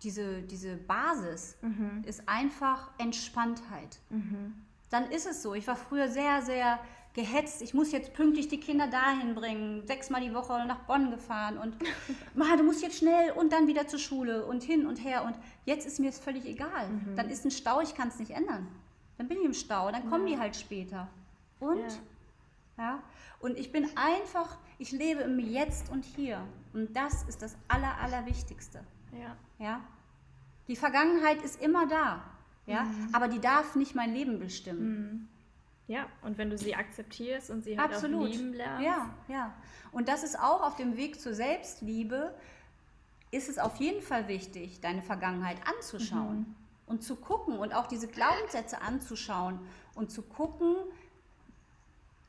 [0.03, 2.03] diese, diese Basis mhm.
[2.07, 3.99] ist einfach Entspanntheit.
[4.09, 4.55] Mhm.
[4.91, 5.55] Dann ist es so.
[5.55, 6.81] Ich war früher sehr, sehr
[7.13, 7.61] gehetzt.
[7.63, 9.87] Ich muss jetzt pünktlich die Kinder dahin bringen.
[9.87, 11.77] Sechsmal die Woche nach Bonn gefahren und
[12.35, 15.25] Ma, du musst jetzt schnell und dann wieder zur Schule und hin und her.
[15.25, 16.89] Und jetzt ist mir es völlig egal.
[16.89, 17.17] Mhm.
[17.17, 18.69] Dann ist ein Stau, ich kann es nicht ändern.
[19.19, 21.09] Dann bin ich im Stau, dann kommen die halt später.
[21.59, 21.79] Und
[22.79, 22.85] ja.
[22.85, 23.03] ja.
[23.41, 26.41] Und ich bin einfach, ich lebe im Jetzt und Hier.
[26.73, 28.81] Und das ist das Aller, Allerwichtigste.
[29.12, 29.37] Ja.
[29.59, 29.81] ja?
[30.68, 32.23] Die Vergangenheit ist immer da.
[32.66, 32.85] Ja?
[32.85, 33.09] Mhm.
[33.12, 34.88] Aber die darf nicht mein Leben bestimmen.
[34.88, 35.29] Mhm.
[35.88, 38.29] Ja, und wenn du sie akzeptierst und sie halt Absolut.
[38.29, 38.87] auch lieben lernst.
[38.87, 39.55] Ja, ja.
[39.90, 42.33] Und das ist auch auf dem Weg zur Selbstliebe,
[43.33, 46.55] ist es auf jeden Fall wichtig, deine Vergangenheit anzuschauen mhm.
[46.87, 49.59] und zu gucken und auch diese Glaubenssätze anzuschauen
[49.96, 50.77] und zu gucken,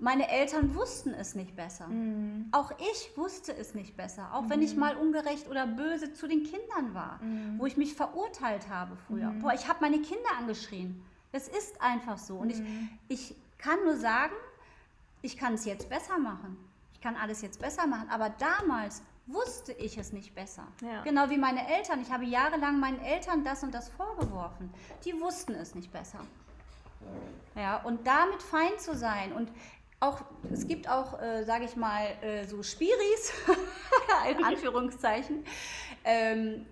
[0.01, 1.87] meine Eltern wussten es nicht besser.
[1.87, 2.47] Mhm.
[2.51, 4.33] Auch ich wusste es nicht besser.
[4.33, 4.49] Auch mhm.
[4.49, 4.79] wenn ich mhm.
[4.79, 7.59] mal ungerecht oder böse zu den Kindern war, mhm.
[7.59, 9.29] wo ich mich verurteilt habe früher.
[9.29, 9.41] Mhm.
[9.41, 11.03] Boah, ich habe meine Kinder angeschrien.
[11.31, 12.37] Das ist einfach so.
[12.37, 12.89] Und ich, mhm.
[13.07, 14.33] ich kann nur sagen,
[15.21, 16.57] ich kann es jetzt besser machen.
[16.93, 18.09] Ich kann alles jetzt besser machen.
[18.09, 20.67] Aber damals wusste ich es nicht besser.
[20.81, 21.03] Ja.
[21.03, 22.01] Genau wie meine Eltern.
[22.01, 24.73] Ich habe jahrelang meinen Eltern das und das vorgeworfen.
[25.05, 26.25] Die wussten es nicht besser.
[27.55, 29.51] Ja, und damit fein zu sein und
[30.01, 30.21] auch,
[30.51, 33.33] es gibt auch, äh, sage ich mal, äh, so Spiris,
[34.29, 35.45] in Anführungszeichen.
[36.03, 36.65] Ähm,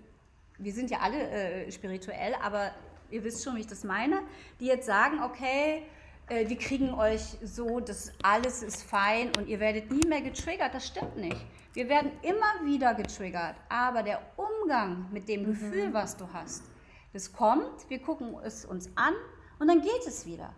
[0.58, 2.72] wir sind ja alle äh, spirituell, aber
[3.10, 4.20] ihr wisst schon, wie ich das meine,
[4.58, 5.84] die jetzt sagen, okay,
[6.28, 10.74] äh, wir kriegen euch so, dass alles ist fein und ihr werdet nie mehr getriggert.
[10.74, 11.38] Das stimmt nicht.
[11.72, 15.46] Wir werden immer wieder getriggert, aber der Umgang mit dem mhm.
[15.46, 16.64] Gefühl, was du hast,
[17.12, 19.14] Das kommt, wir gucken es uns an
[19.60, 20.52] und dann geht es wieder.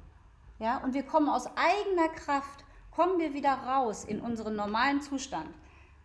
[0.62, 5.52] Ja, und wir kommen aus eigener Kraft, kommen wir wieder raus in unseren normalen Zustand,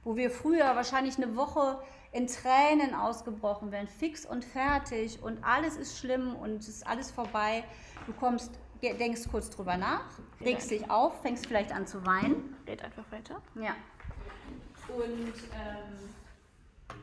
[0.03, 1.79] wo wir früher wahrscheinlich eine Woche
[2.11, 7.11] in Tränen ausgebrochen wären, fix und fertig und alles ist schlimm und es ist alles
[7.11, 7.63] vorbei.
[8.07, 8.49] Du kommst,
[8.81, 10.05] denkst kurz drüber nach,
[10.41, 12.57] regst dich auf, fängst vielleicht an zu weinen.
[12.65, 13.39] Red einfach weiter.
[13.61, 13.75] Ja.
[14.87, 16.09] Und ähm,
[16.89, 16.95] ja,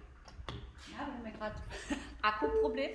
[0.89, 1.55] wir haben ja gerade
[2.21, 2.91] Akkuproblem.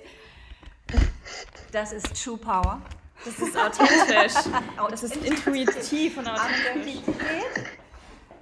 [1.72, 2.82] Das ist True Power.
[3.24, 4.34] Das ist authentisch.
[4.90, 7.02] das ist intuitiv und authentisch.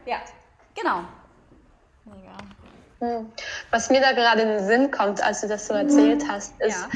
[0.06, 0.18] Ja,
[0.74, 1.04] genau.
[2.04, 2.36] Mega.
[3.00, 3.32] Hm.
[3.70, 6.28] Was mir da gerade in den Sinn kommt, als du das so erzählt mhm.
[6.28, 6.88] hast, ist, ja.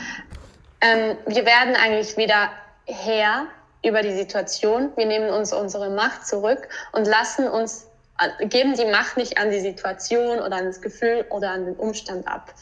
[0.80, 2.51] ähm, wir werden eigentlich wieder
[2.87, 3.47] Herr
[3.85, 4.93] über die Situation.
[4.97, 7.87] Wir nehmen uns unsere Macht zurück und lassen uns,
[8.18, 11.76] äh, geben die Macht nicht an die Situation oder an das Gefühl oder an den
[11.76, 12.53] Umstand ab.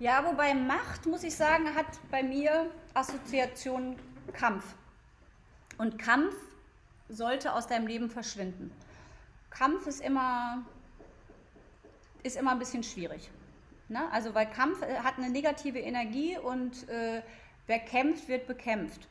[0.00, 3.96] Ja, wobei Macht, muss ich sagen, hat bei mir Assoziation
[4.32, 4.64] Kampf.
[5.78, 6.34] Und Kampf
[7.08, 8.72] sollte aus deinem Leben verschwinden.
[9.50, 10.64] Kampf ist immer,
[12.24, 13.30] ist immer ein bisschen schwierig.
[13.88, 14.10] Ne?
[14.10, 17.22] Also weil Kampf äh, hat eine negative Energie und äh,
[17.66, 19.06] wer kämpft, wird bekämpft.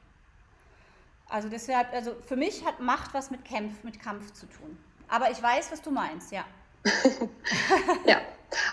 [1.30, 4.78] Also deshalb, also für mich hat Macht was mit Kampf, mit Kampf zu tun.
[5.08, 6.44] Aber ich weiß, was du meinst, ja.
[8.06, 8.18] ja.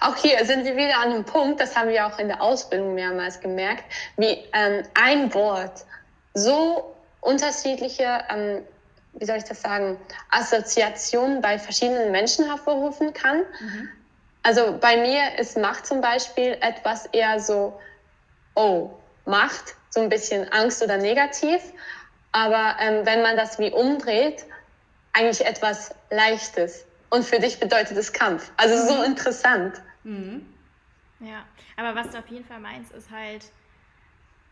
[0.01, 2.95] Auch hier sind wir wieder an einem Punkt, das haben wir auch in der Ausbildung
[2.95, 3.85] mehrmals gemerkt,
[4.17, 5.85] wie ähm, ein Wort
[6.35, 8.63] so unterschiedliche, ähm,
[9.15, 9.99] wie soll ich das sagen,
[10.31, 13.39] Assoziationen bei verschiedenen Menschen hervorrufen kann.
[13.39, 13.89] Mhm.
[14.43, 17.79] Also bei mir ist Macht zum Beispiel etwas eher so,
[18.55, 18.91] oh,
[19.27, 21.61] Macht, so ein bisschen Angst oder negativ.
[22.33, 24.45] Aber ähm, wenn man das wie umdreht,
[25.13, 26.85] eigentlich etwas Leichtes.
[27.11, 28.51] Und für dich bedeutet es Kampf.
[28.57, 28.89] Also mhm.
[28.97, 29.83] so interessant.
[30.05, 30.47] Mhm.
[31.21, 31.45] Ja,
[31.77, 33.51] aber was du auf jeden Fall meinst, ist halt,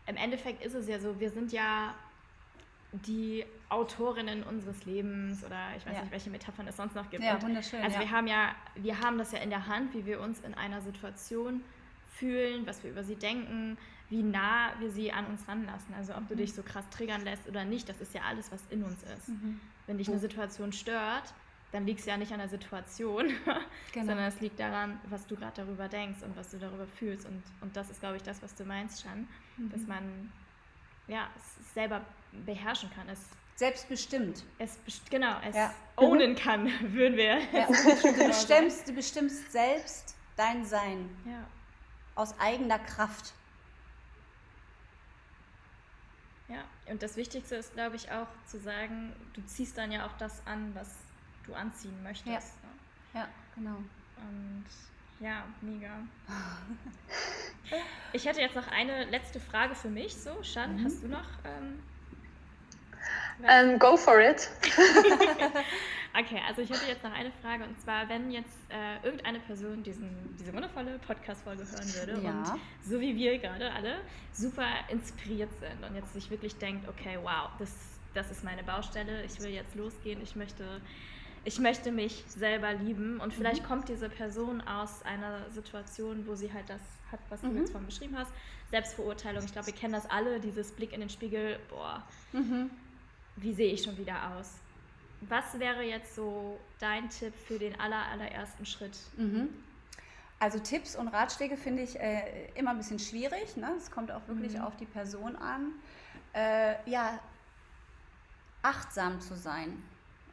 [0.05, 1.95] im Endeffekt ist es ja so, wir sind ja
[2.91, 6.01] die Autorinnen unseres Lebens oder ich weiß ja.
[6.01, 7.23] nicht, welche Metaphern es sonst noch gibt.
[7.23, 7.81] Ja, wunderschön.
[7.81, 8.01] Also ja.
[8.01, 10.81] wir haben ja, wir haben das ja in der Hand, wie wir uns in einer
[10.81, 11.61] Situation
[12.15, 13.77] fühlen, was wir über sie denken,
[14.09, 15.93] wie nah wir sie an uns ranlassen.
[15.95, 16.39] Also ob du mhm.
[16.39, 19.29] dich so krass triggern lässt oder nicht, das ist ja alles, was in uns ist.
[19.29, 19.59] Mhm.
[19.85, 21.33] Wenn dich eine Situation stört,
[21.71, 23.27] dann liegt es ja nicht an der Situation,
[23.93, 24.05] genau.
[24.05, 27.25] sondern es liegt daran, was du gerade darüber denkst und was du darüber fühlst.
[27.25, 29.71] Und, und das ist, glaube ich, das, was du meinst, Shan, mhm.
[29.71, 30.31] dass man
[31.07, 32.01] ja, es selber
[32.45, 33.07] beherrschen kann.
[33.09, 33.19] Es
[33.59, 34.45] Selbstbestimmt.
[34.57, 35.73] Es genau, es ja.
[35.97, 37.39] ownen kann, würden wir.
[37.51, 37.67] Ja.
[37.67, 41.09] du, bestimmst, du bestimmst selbst dein Sein.
[41.25, 41.45] Ja.
[42.15, 43.33] Aus eigener Kraft.
[46.47, 50.17] Ja, und das Wichtigste ist, glaube ich, auch zu sagen, du ziehst dann ja auch
[50.17, 50.87] das an, was
[51.49, 52.53] du anziehen möchtest.
[53.13, 53.25] Ja, ne?
[53.25, 53.77] ja genau.
[54.17, 54.65] Und
[55.19, 55.89] ja, mega.
[58.13, 60.15] ich hätte jetzt noch eine letzte Frage für mich.
[60.15, 60.85] So, Shan, mhm.
[60.85, 61.27] hast du noch?
[61.43, 61.79] Ähm,
[63.39, 64.49] um, ähm, go for it.
[66.19, 69.83] okay, also ich hätte jetzt noch eine Frage und zwar, wenn jetzt äh, irgendeine Person
[69.83, 72.31] diesen, diese wundervolle Podcast-Folge hören würde ja.
[72.31, 73.99] und so wie wir gerade alle
[74.33, 77.73] super inspiriert sind und jetzt sich wirklich denkt, okay, wow, das,
[78.13, 80.81] das ist meine Baustelle, ich will jetzt losgehen, ich möchte
[81.45, 83.67] ich möchte mich selber lieben und vielleicht mhm.
[83.67, 86.81] kommt diese Person aus einer Situation, wo sie halt das
[87.11, 87.53] hat, was mhm.
[87.53, 88.31] du jetzt von beschrieben hast,
[88.71, 89.43] Selbstverurteilung.
[89.45, 92.69] Ich glaube, wir kennen das alle, dieses Blick in den Spiegel, boah, mhm.
[93.37, 94.55] wie sehe ich schon wieder aus?
[95.21, 98.97] Was wäre jetzt so dein Tipp für den aller, allerersten Schritt?
[99.17, 99.49] Mhm.
[100.39, 103.57] Also Tipps und Ratschläge finde ich äh, immer ein bisschen schwierig.
[103.57, 103.73] Ne?
[103.77, 104.61] Es kommt auch wirklich mhm.
[104.61, 105.73] auf die Person an.
[106.33, 107.19] Äh, ja,
[108.61, 109.83] achtsam zu sein.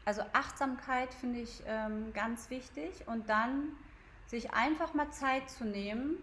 [0.07, 3.73] Also Achtsamkeit finde ich ähm, ganz wichtig und dann
[4.29, 6.17] sich einfach mal Zeit zu nehmen,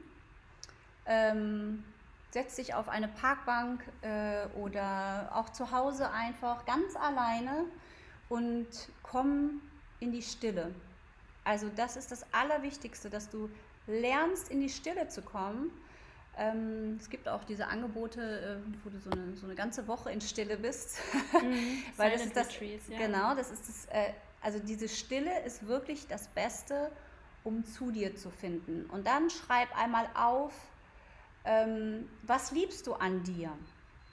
[1.06, 1.84] ähm,
[2.32, 7.66] setz dich auf eine Parkbank äh, oder auch zu Hause einfach ganz alleine
[8.30, 8.68] und
[9.04, 9.62] komm
[10.00, 10.74] in die Stille.
[11.44, 13.50] Also das ist das Allerwichtigste, dass du
[13.86, 15.72] lernst, in die Stille zu kommen
[16.38, 20.12] ähm, es gibt auch diese Angebote, äh, wo du so eine, so eine ganze Woche
[20.12, 21.00] in Stille bist.
[21.34, 22.98] Mhm, Weil das ist das, Retreats, ja.
[22.98, 26.92] Genau, das ist das, äh, also diese Stille ist wirklich das Beste,
[27.44, 28.86] um zu dir zu finden.
[28.92, 30.54] Und dann schreib einmal auf,
[31.46, 33.52] ähm, was liebst du an dir?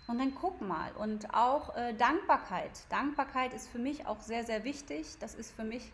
[0.08, 0.90] Und dann guck mal.
[0.92, 2.70] Und auch äh, Dankbarkeit.
[2.88, 5.18] Dankbarkeit ist für mich auch sehr, sehr wichtig.
[5.20, 5.92] Das ist für mich,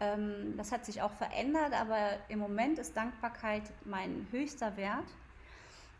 [0.00, 5.04] ähm, das hat sich auch verändert, aber im Moment ist Dankbarkeit mein höchster Wert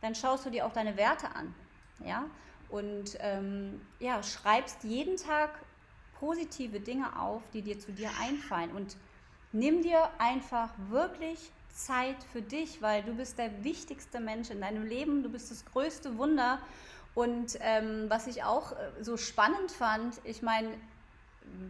[0.02, 1.54] dann schaust du dir auch deine Werte an.
[2.04, 2.24] Ja?
[2.68, 5.50] Und ähm, ja, schreibst jeden Tag
[6.18, 8.70] positive Dinge auf, die dir zu dir einfallen.
[8.72, 8.96] Und
[9.52, 14.86] nimm dir einfach wirklich Zeit für dich, weil du bist der wichtigste Mensch in deinem
[14.86, 16.58] Leben, du bist das größte Wunder.
[17.14, 20.68] Und ähm, was ich auch äh, so spannend fand, ich meine,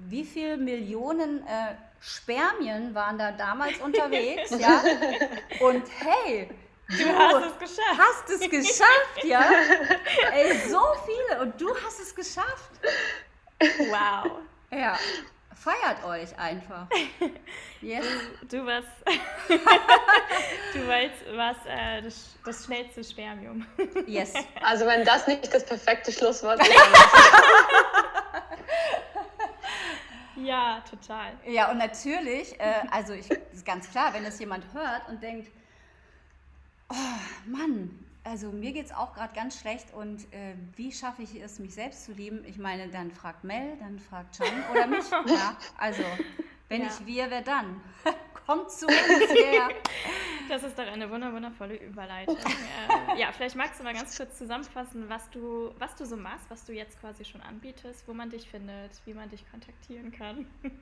[0.09, 4.83] wie viele Millionen äh, Spermien waren da damals unterwegs, ja?
[5.61, 6.49] Und hey,
[6.89, 7.99] Du hast es geschafft.
[7.99, 9.43] Hast es geschafft, ja?
[10.33, 12.70] Ey, so viele und du hast es geschafft.
[13.61, 14.39] Wow.
[14.70, 14.99] Ja.
[15.62, 16.87] Feiert euch einfach.
[17.80, 18.05] Yes.
[18.43, 18.87] Du, du warst,
[19.49, 23.66] du warst, warst äh, das, das, schnellste Spermium.
[24.07, 24.35] Yes.
[24.62, 26.70] Also wenn das nicht das perfekte Schlusswort ist.
[30.37, 31.33] ja, total.
[31.45, 35.51] Ja, und natürlich, äh, also ich, ist ganz klar, wenn es jemand hört und denkt,
[37.47, 37.90] Mann,
[38.24, 41.74] also mir geht es auch gerade ganz schlecht und äh, wie schaffe ich es, mich
[41.74, 42.45] selbst zu lieben?
[42.45, 45.05] Ich meine, dann fragt Mel, dann fragt Chan oder mich.
[45.26, 46.03] ja, also,
[46.68, 46.88] wenn ja.
[46.88, 47.80] ich wir, wer dann?
[48.47, 49.68] Kommt zu uns her.
[50.49, 52.36] Das ist doch eine wundervolle Überleitung.
[52.36, 56.45] äh, ja, vielleicht magst du mal ganz kurz zusammenfassen, was du, was du so machst,
[56.51, 60.47] was du jetzt quasi schon anbietest, wo man dich findet, wie man dich kontaktieren kann.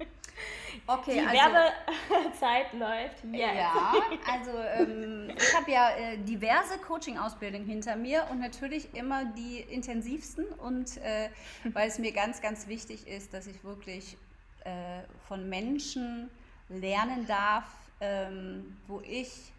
[0.87, 3.55] Okay, Die also, Werbezeit läuft jetzt.
[3.55, 3.93] Ja,
[4.33, 10.47] also ähm, ich habe ja äh, diverse Coaching-Ausbildungen hinter mir und natürlich immer die intensivsten
[10.47, 11.29] und äh,
[11.73, 14.17] weil es mir ganz, ganz wichtig ist, dass ich wirklich
[14.65, 16.31] äh, von Menschen
[16.71, 17.65] lernen darf,
[18.01, 19.53] ähm, wo ich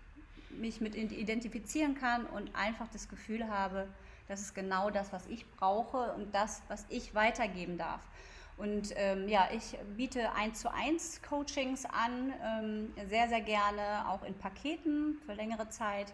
[0.50, 3.88] mich mit identifizieren kann und einfach das Gefühl habe,
[4.28, 8.02] das ist genau das, was ich brauche und das, was ich weitergeben darf.
[8.58, 14.24] Und ähm, ja, ich biete 1 zu 1 Coachings an, ähm, sehr, sehr gerne, auch
[14.24, 16.14] in Paketen für längere Zeit.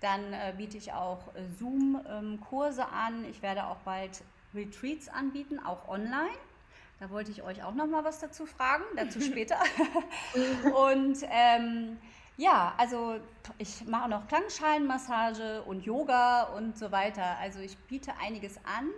[0.00, 3.24] Dann äh, biete ich auch äh, Zoom-Kurse an.
[3.28, 4.22] Ich werde auch bald
[4.54, 6.30] Retreats anbieten, auch online.
[7.00, 9.58] Da wollte ich euch auch noch mal was dazu fragen, dazu später.
[10.74, 11.98] und ähm,
[12.36, 13.18] ja, also
[13.58, 17.36] ich mache noch Klangschalenmassage und Yoga und so weiter.
[17.40, 18.88] Also ich biete einiges an.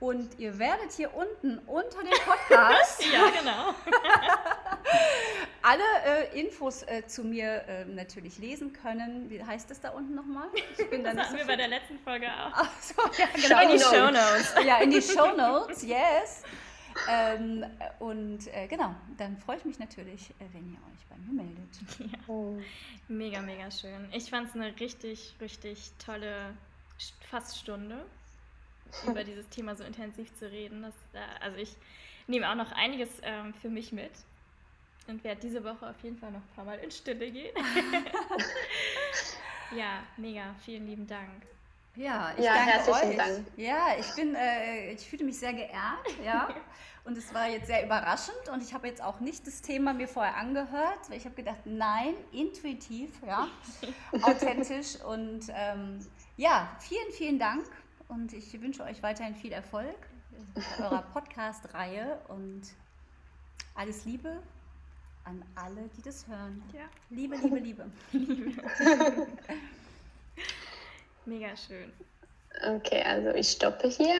[0.00, 3.74] Und ihr werdet hier unten unter dem Podcast ja, genau.
[5.60, 5.82] alle
[6.30, 9.28] äh, Infos äh, zu mir äh, natürlich lesen können.
[9.28, 10.46] Wie heißt das da unten nochmal?
[10.76, 12.52] Ich bin das hatten so wir bei der letzten Folge auch.
[12.52, 13.62] Ach so, ja, genau.
[13.62, 14.54] In die Show Notes.
[14.64, 16.44] Ja, in die Show Notes, yes.
[17.08, 17.64] Ähm,
[17.98, 22.12] und äh, genau, dann freue ich mich natürlich, äh, wenn ihr euch bei mir meldet.
[22.12, 22.18] Ja.
[22.26, 22.58] Oh.
[23.08, 24.08] Mega, mega schön.
[24.12, 26.54] Ich fand es eine richtig, richtig tolle
[27.30, 28.04] fast Stunde,
[29.06, 30.82] über dieses Thema so intensiv zu reden.
[30.82, 31.74] Das, äh, also ich
[32.26, 34.12] nehme auch noch einiges ähm, für mich mit
[35.06, 37.54] und werde diese Woche auf jeden Fall noch ein paar Mal in Stille gehen.
[39.76, 41.42] ja, mega, vielen lieben Dank.
[41.98, 43.16] Ja, ich ja, danke euch.
[43.16, 43.46] Dank.
[43.56, 46.48] Ja, ich bin, äh, ich fühle mich sehr geehrt, ja.
[47.04, 50.06] Und es war jetzt sehr überraschend und ich habe jetzt auch nicht das Thema mir
[50.06, 53.48] vorher angehört, weil ich habe gedacht, nein, intuitiv, ja,
[54.20, 57.64] authentisch und ähm, ja, vielen, vielen Dank
[58.08, 59.96] und ich wünsche euch weiterhin viel Erfolg
[60.54, 62.60] mit eurer Podcast-Reihe und
[63.74, 64.42] alles Liebe
[65.24, 66.62] an alle, die das hören.
[66.74, 66.90] Ja.
[67.08, 69.26] Liebe, Liebe, Liebe.
[71.28, 71.92] Mega schön.
[72.66, 74.14] Okay, also ich stoppe hier